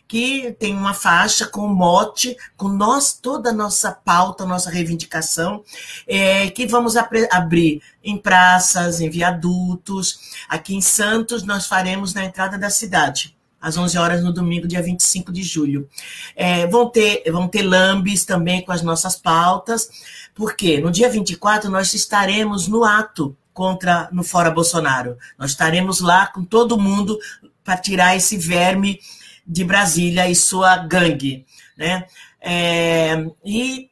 que 0.07 0.55
tem 0.59 0.75
uma 0.75 0.93
faixa 0.93 1.47
com 1.47 1.67
mote, 1.67 2.37
com 2.55 2.67
nós, 2.67 3.13
toda 3.13 3.49
a 3.49 3.53
nossa 3.53 3.91
pauta, 3.91 4.45
nossa 4.45 4.69
reivindicação, 4.69 5.63
é, 6.07 6.49
que 6.49 6.67
vamos 6.67 6.95
abrir 6.95 7.81
em 8.03 8.17
praças, 8.17 9.01
em 9.01 9.09
viadutos. 9.09 10.19
Aqui 10.47 10.75
em 10.75 10.81
Santos, 10.81 11.43
nós 11.43 11.65
faremos 11.65 12.13
na 12.13 12.23
entrada 12.23 12.57
da 12.57 12.69
cidade 12.69 13.35
às 13.65 13.77
11 13.77 13.97
horas 13.97 14.23
no 14.23 14.31
domingo, 14.31 14.67
dia 14.67 14.81
25 14.81 15.31
de 15.31 15.41
julho. 15.41 15.89
É, 16.35 16.67
vão, 16.67 16.87
ter, 16.87 17.23
vão 17.31 17.47
ter 17.47 17.63
lambes 17.63 18.23
também 18.23 18.63
com 18.63 18.71
as 18.71 18.83
nossas 18.83 19.15
pautas, 19.15 19.89
porque 20.35 20.79
no 20.79 20.91
dia 20.91 21.09
24 21.09 21.71
nós 21.71 21.91
estaremos 21.95 22.67
no 22.67 22.83
ato 22.83 23.35
contra 23.51 24.07
no 24.11 24.23
Fora 24.23 24.51
Bolsonaro. 24.51 25.17
Nós 25.35 25.51
estaremos 25.51 25.99
lá 25.99 26.27
com 26.27 26.43
todo 26.43 26.77
mundo 26.77 27.17
para 27.63 27.77
tirar 27.77 28.15
esse 28.15 28.37
verme 28.37 28.99
de 29.45 29.63
Brasília 29.63 30.29
e 30.29 30.35
sua 30.35 30.77
gangue. 30.77 31.45
Né? 31.77 32.05
É, 32.41 33.25
e 33.43 33.89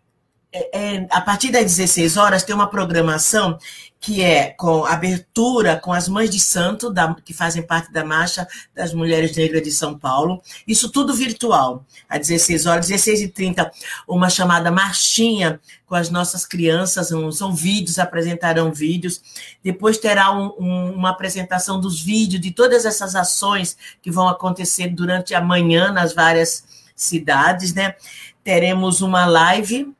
é, 0.51 0.95
é, 0.95 1.07
a 1.09 1.19
partir 1.19 1.51
das 1.51 1.63
16 1.63 2.15
horas 2.15 2.43
tem 2.43 2.53
uma 2.53 2.69
programação 2.69 3.57
que 4.03 4.21
é 4.21 4.49
com 4.49 4.83
abertura 4.83 5.79
com 5.79 5.93
as 5.93 6.09
mães 6.09 6.29
de 6.29 6.37
santo, 6.37 6.91
da, 6.91 7.15
que 7.23 7.33
fazem 7.33 7.63
parte 7.63 7.89
da 7.89 8.03
Marcha 8.03 8.45
das 8.75 8.93
Mulheres 8.93 9.33
Negras 9.33 9.63
de 9.63 9.71
São 9.71 9.97
Paulo. 9.97 10.41
Isso 10.67 10.91
tudo 10.91 11.13
virtual. 11.13 11.85
Às 12.09 12.27
16 12.27 12.65
horas, 12.65 12.87
16 12.87 13.21
e 13.21 13.27
30 13.29 13.71
uma 14.05 14.29
chamada 14.29 14.69
marchinha 14.69 15.57
com 15.85 15.95
as 15.95 16.09
nossas 16.09 16.45
crianças. 16.45 17.11
São 17.33 17.55
vídeos, 17.55 17.97
apresentarão 17.97 18.73
vídeos. 18.73 19.21
Depois 19.63 19.97
terá 19.97 20.33
um, 20.33 20.53
um, 20.59 20.91
uma 20.95 21.11
apresentação 21.11 21.79
dos 21.79 22.01
vídeos 22.01 22.41
de 22.41 22.51
todas 22.51 22.83
essas 22.83 23.15
ações 23.15 23.77
que 24.01 24.11
vão 24.11 24.27
acontecer 24.27 24.89
durante 24.89 25.33
a 25.33 25.39
manhã 25.39 25.93
nas 25.93 26.13
várias 26.13 26.65
cidades, 26.93 27.73
né? 27.73 27.95
Teremos 28.43 29.01
uma 29.01 29.25
live 29.25 29.95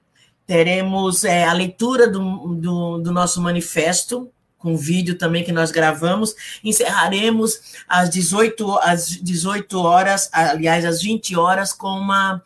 teremos 0.46 1.24
é, 1.24 1.46
a 1.46 1.54
leitura 1.54 2.08
do, 2.08 2.56
do, 2.56 2.98
do, 3.00 3.12
nosso 3.12 3.41
manifesto, 3.41 4.30
com 4.58 4.78
vídeo 4.78 5.18
também 5.18 5.44
que 5.44 5.52
nós 5.52 5.72
gravamos. 5.72 6.36
Encerraremos 6.64 7.84
às 7.88 8.10
18, 8.10 8.80
às 8.80 9.08
18 9.08 9.80
horas, 9.80 10.30
aliás, 10.32 10.86
às 10.86 11.02
20 11.02 11.36
horas, 11.36 11.74
com 11.74 11.89
uma 11.89 12.41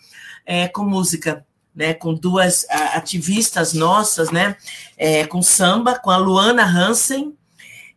é, 0.45 0.68
com 0.68 0.84
música. 0.84 1.45
Né, 1.76 1.93
com 1.93 2.12
duas 2.12 2.66
ativistas 2.72 3.72
nossas, 3.72 4.32
né, 4.32 4.56
é, 4.98 5.28
com 5.28 5.43
samba, 5.43 5.93
com 5.93 6.10
a 6.10 6.18
Luana 6.18 6.66
Hansen 6.66 7.37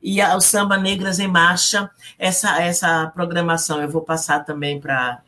e 0.03 0.23
o 0.23 0.41
Samba 0.41 0.79
Negras 0.79 1.19
em 1.19 1.29
Marcha, 1.29 1.91
essa, 2.19 2.61
essa 2.61 3.11
programação. 3.15 3.83
Eu 3.83 3.89
vou 3.89 4.01
passar 4.01 4.45
também 4.45 4.81
para 4.81 5.21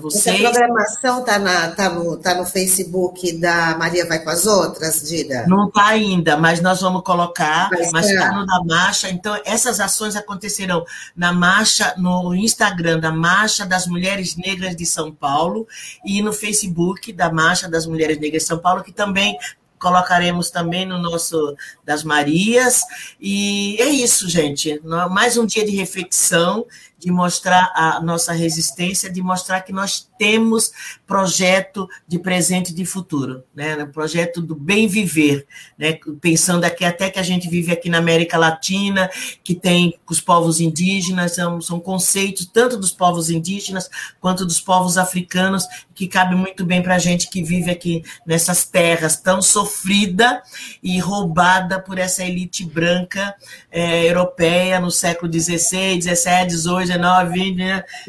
vocês. 0.00 0.40
Essa 0.40 0.50
programação 0.50 1.20
está 1.20 1.70
tá 1.72 1.90
no, 1.90 2.16
tá 2.16 2.34
no 2.34 2.46
Facebook 2.46 3.32
da 3.38 3.76
Maria 3.76 4.06
Vai 4.06 4.20
com 4.20 4.30
as 4.30 4.46
Outras, 4.46 5.02
Dida? 5.02 5.44
Não 5.46 5.68
está 5.68 5.88
ainda, 5.88 6.36
mas 6.36 6.60
nós 6.60 6.80
vamos 6.80 7.02
colocar, 7.02 7.68
mas 7.92 8.08
está 8.08 8.32
no 8.32 8.46
da 8.46 8.64
Marcha. 8.64 9.10
Então, 9.10 9.38
essas 9.44 9.78
ações 9.78 10.16
acontecerão 10.16 10.84
na 11.14 11.32
Marcha, 11.32 11.94
no 11.98 12.34
Instagram 12.34 12.98
da 13.00 13.12
Marcha 13.12 13.66
das 13.66 13.86
Mulheres 13.86 14.36
Negras 14.36 14.74
de 14.74 14.86
São 14.86 15.12
Paulo 15.12 15.66
e 16.04 16.22
no 16.22 16.32
Facebook 16.32 17.12
da 17.12 17.30
Marcha 17.30 17.68
das 17.68 17.86
Mulheres 17.86 18.18
Negras 18.18 18.42
de 18.42 18.48
São 18.48 18.58
Paulo, 18.58 18.82
que 18.82 18.92
também 18.92 19.36
colocaremos 19.84 20.48
também 20.48 20.86
no 20.86 20.96
nosso 20.96 21.54
das 21.84 22.02
Marias. 22.02 22.80
E 23.20 23.76
é 23.78 23.90
isso, 23.90 24.26
gente. 24.30 24.80
Mais 25.10 25.36
um 25.36 25.44
dia 25.44 25.62
de 25.62 25.76
reflexão, 25.76 26.64
de 27.04 27.12
mostrar 27.12 27.70
a 27.74 28.00
nossa 28.00 28.32
resistência, 28.32 29.10
de 29.10 29.20
mostrar 29.20 29.60
que 29.60 29.72
nós 29.72 30.08
temos 30.18 30.72
projeto 31.06 31.86
de 32.08 32.18
presente 32.18 32.70
e 32.70 32.74
de 32.74 32.86
futuro, 32.86 33.44
né? 33.54 33.76
O 33.82 33.88
projeto 33.88 34.40
do 34.40 34.54
bem 34.54 34.88
viver, 34.88 35.46
né? 35.76 35.98
Pensando 36.18 36.64
aqui 36.64 36.82
até 36.82 37.10
que 37.10 37.18
a 37.18 37.22
gente 37.22 37.46
vive 37.46 37.72
aqui 37.72 37.90
na 37.90 37.98
América 37.98 38.38
Latina, 38.38 39.10
que 39.42 39.54
tem 39.54 39.98
os 40.08 40.18
povos 40.18 40.60
indígenas, 40.60 41.34
são, 41.34 41.60
são 41.60 41.78
conceitos 41.78 42.46
tanto 42.46 42.78
dos 42.78 42.92
povos 42.92 43.28
indígenas 43.28 43.90
quanto 44.18 44.46
dos 44.46 44.60
povos 44.60 44.96
africanos 44.96 45.66
que 45.94 46.08
cabe 46.08 46.34
muito 46.34 46.64
bem 46.64 46.82
para 46.82 46.96
a 46.96 46.98
gente 46.98 47.30
que 47.30 47.42
vive 47.42 47.70
aqui 47.70 48.02
nessas 48.26 48.64
terras 48.64 49.16
tão 49.16 49.40
sofrida 49.40 50.42
e 50.82 50.98
roubada 50.98 51.78
por 51.78 51.98
essa 51.98 52.24
elite 52.24 52.64
branca 52.64 53.34
é, 53.70 54.08
europeia 54.08 54.80
no 54.80 54.90
século 54.90 55.32
XVI, 55.32 56.00
XVII, 56.00 56.50
XVIII, 56.50 56.93
XIX, 56.94 57.30
XX, 57.30 57.56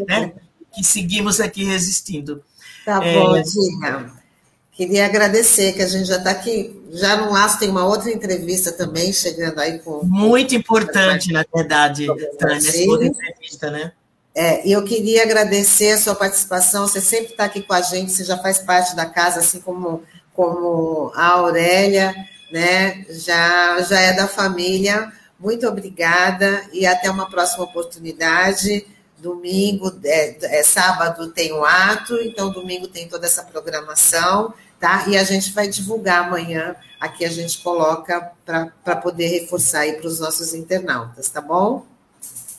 né? 0.08 0.34
que 0.76 0.84
seguimos 0.84 1.40
aqui 1.40 1.64
resistindo. 1.64 2.44
Tá 2.86 3.04
é, 3.04 3.14
bom, 3.14 3.42
Dinha. 3.42 4.12
Queria 4.74 5.06
agradecer, 5.06 5.72
que 5.72 5.82
a 5.82 5.88
gente 5.88 6.06
já 6.06 6.18
está 6.18 6.32
aqui, 6.32 6.84
já 6.92 7.16
no 7.16 7.32
laço 7.32 7.58
tem 7.58 7.70
uma 7.70 7.86
outra 7.86 8.12
entrevista 8.12 8.74
também, 8.74 9.14
chegando 9.14 9.60
aí 9.60 9.80
com... 9.80 10.04
Muito 10.04 10.54
importante, 10.54 11.32
na 11.32 11.46
verdade, 11.54 12.08
Tânia, 12.38 12.58
essa 12.58 12.90
outra 12.90 13.08
entrevista, 13.08 13.72
né? 13.72 13.94
É, 14.36 14.68
e 14.68 14.74
eu 14.74 14.84
queria 14.84 15.24
agradecer 15.24 15.94
a 15.94 15.98
sua 15.98 16.14
participação, 16.14 16.86
você 16.86 17.00
sempre 17.00 17.32
está 17.32 17.46
aqui 17.46 17.62
com 17.62 17.74
a 17.74 17.82
gente, 17.82 18.12
você 18.12 18.26
já 18.26 18.38
faz 18.38 18.60
parte 18.60 18.94
da 18.94 19.06
casa, 19.06 19.40
assim 19.40 19.62
como, 19.62 20.04
como 20.34 21.10
a 21.16 21.28
Aurélia, 21.28 22.14
né? 22.52 23.06
Já, 23.12 23.80
já 23.82 23.98
é 23.98 24.12
da 24.12 24.28
família. 24.28 25.10
Muito 25.40 25.68
obrigada 25.68 26.66
e 26.72 26.86
até 26.86 27.10
uma 27.10 27.30
próxima 27.30 27.66
oportunidade. 27.66 28.88
Domingo, 29.18 29.92
é, 30.04 30.60
é, 30.60 30.64
sábado 30.64 31.32
tem 31.32 31.52
o 31.52 31.62
um 31.62 31.66
ato, 31.66 32.16
então 32.22 32.52
domingo 32.52 32.88
tem 32.88 33.08
toda 33.08 33.26
essa 33.26 33.44
programação, 33.44 34.54
tá? 34.80 35.06
E 35.08 35.18
a 35.18 35.24
gente 35.24 35.52
vai 35.52 35.68
divulgar 35.68 36.26
amanhã, 36.26 36.76
aqui 37.00 37.26
a 37.26 37.30
gente 37.30 37.60
coloca 37.64 38.32
para 38.46 38.96
poder 38.98 39.28
reforçar 39.28 39.80
aí 39.82 39.94
para 39.94 40.08
os 40.08 40.20
nossos 40.20 40.54
internautas, 40.54 41.30
tá 41.30 41.42
bom? 41.42 41.86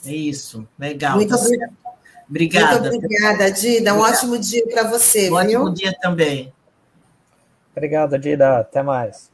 É 0.05 0.11
isso, 0.11 0.67
legal. 0.77 1.15
Muito 1.15 1.29
tá 1.29 1.41
obrigada. 2.27 2.79
Muito 2.79 2.95
obrigada, 2.95 3.51
Dida. 3.51 3.93
Um 3.93 3.99
obrigada. 3.99 4.17
ótimo 4.17 4.37
dia 4.37 4.67
para 4.67 4.83
você. 4.83 5.31
Um 5.31 5.45
viu? 5.45 5.61
ótimo 5.61 5.73
dia 5.73 5.93
também. 6.01 6.53
Obrigado, 7.75 8.17
Dida. 8.17 8.59
Até 8.59 8.81
mais. 8.81 9.29